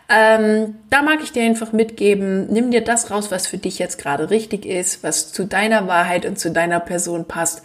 Ähm, 0.10 0.76
da 0.90 1.02
mag 1.02 1.20
ich 1.24 1.32
dir 1.32 1.44
einfach 1.44 1.72
mitgeben, 1.72 2.52
nimm 2.52 2.72
dir 2.72 2.82
das 2.82 3.10
raus, 3.10 3.32
was 3.32 3.48
für 3.48 3.58
dich 3.58 3.80
jetzt 3.80 3.98
gerade 3.98 4.30
richtig 4.30 4.66
ist, 4.66 5.04
was 5.04 5.32
zu 5.32 5.46
deiner 5.46 5.88
Wahrheit 5.88 6.26
und 6.26 6.38
zu 6.38 6.52
deiner 6.52 6.80
Person 6.80 7.26
passt 7.26 7.64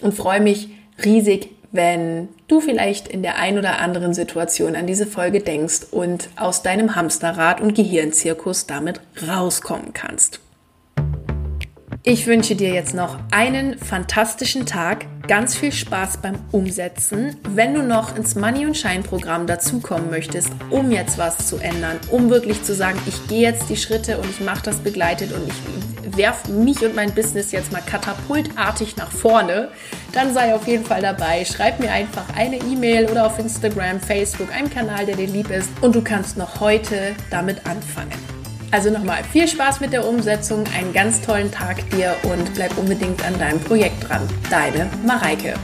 und 0.00 0.14
freue 0.14 0.40
mich 0.40 0.68
riesig, 1.04 1.50
wenn 1.72 2.28
du 2.48 2.60
vielleicht 2.60 3.08
in 3.08 3.22
der 3.22 3.38
ein 3.38 3.58
oder 3.58 3.78
anderen 3.78 4.14
Situation 4.14 4.76
an 4.76 4.86
diese 4.86 5.06
Folge 5.06 5.40
denkst 5.40 5.80
und 5.90 6.28
aus 6.36 6.62
deinem 6.62 6.94
Hamsterrad 6.94 7.60
und 7.60 7.74
Gehirnzirkus 7.74 8.66
damit 8.66 9.00
rauskommen 9.26 9.92
kannst. 9.92 10.40
Ich 12.04 12.26
wünsche 12.26 12.56
dir 12.56 12.74
jetzt 12.74 12.94
noch 12.94 13.16
einen 13.30 13.78
fantastischen 13.78 14.66
Tag, 14.66 15.06
ganz 15.28 15.54
viel 15.54 15.70
Spaß 15.70 16.16
beim 16.16 16.34
Umsetzen. 16.50 17.36
Wenn 17.48 17.74
du 17.74 17.82
noch 17.84 18.16
ins 18.16 18.34
Money 18.34 18.66
und 18.66 18.76
Shine 18.76 19.04
Programm 19.04 19.46
dazukommen 19.46 20.10
möchtest, 20.10 20.48
um 20.68 20.90
jetzt 20.90 21.16
was 21.16 21.46
zu 21.46 21.58
ändern, 21.58 22.00
um 22.10 22.28
wirklich 22.28 22.64
zu 22.64 22.74
sagen, 22.74 22.98
ich 23.06 23.28
gehe 23.28 23.42
jetzt 23.42 23.68
die 23.68 23.76
Schritte 23.76 24.18
und 24.18 24.28
ich 24.28 24.40
mache 24.40 24.64
das 24.64 24.78
begleitet 24.78 25.30
und 25.30 25.46
ich 25.46 26.16
werf 26.16 26.48
mich 26.48 26.84
und 26.84 26.96
mein 26.96 27.14
Business 27.14 27.52
jetzt 27.52 27.70
mal 27.70 27.82
katapultartig 27.82 28.96
nach 28.96 29.12
vorne, 29.12 29.68
dann 30.12 30.34
sei 30.34 30.56
auf 30.56 30.66
jeden 30.66 30.84
Fall 30.84 31.02
dabei. 31.02 31.44
Schreib 31.44 31.78
mir 31.78 31.92
einfach 31.92 32.24
eine 32.36 32.56
E-Mail 32.56 33.08
oder 33.12 33.26
auf 33.26 33.38
Instagram, 33.38 34.00
Facebook, 34.00 34.52
einen 34.52 34.70
Kanal, 34.70 35.06
der 35.06 35.14
dir 35.14 35.28
lieb 35.28 35.50
ist 35.50 35.68
und 35.80 35.94
du 35.94 36.02
kannst 36.02 36.36
noch 36.36 36.58
heute 36.58 37.14
damit 37.30 37.64
anfangen. 37.64 38.41
Also 38.72 38.88
nochmal 38.88 39.22
viel 39.22 39.46
Spaß 39.46 39.80
mit 39.80 39.92
der 39.92 40.06
Umsetzung, 40.06 40.64
einen 40.74 40.94
ganz 40.94 41.20
tollen 41.20 41.50
Tag 41.52 41.88
dir 41.90 42.16
und 42.22 42.54
bleib 42.54 42.76
unbedingt 42.78 43.22
an 43.24 43.38
deinem 43.38 43.60
Projekt 43.60 44.08
dran. 44.08 44.26
Deine 44.48 44.88
Mareike. 45.04 45.54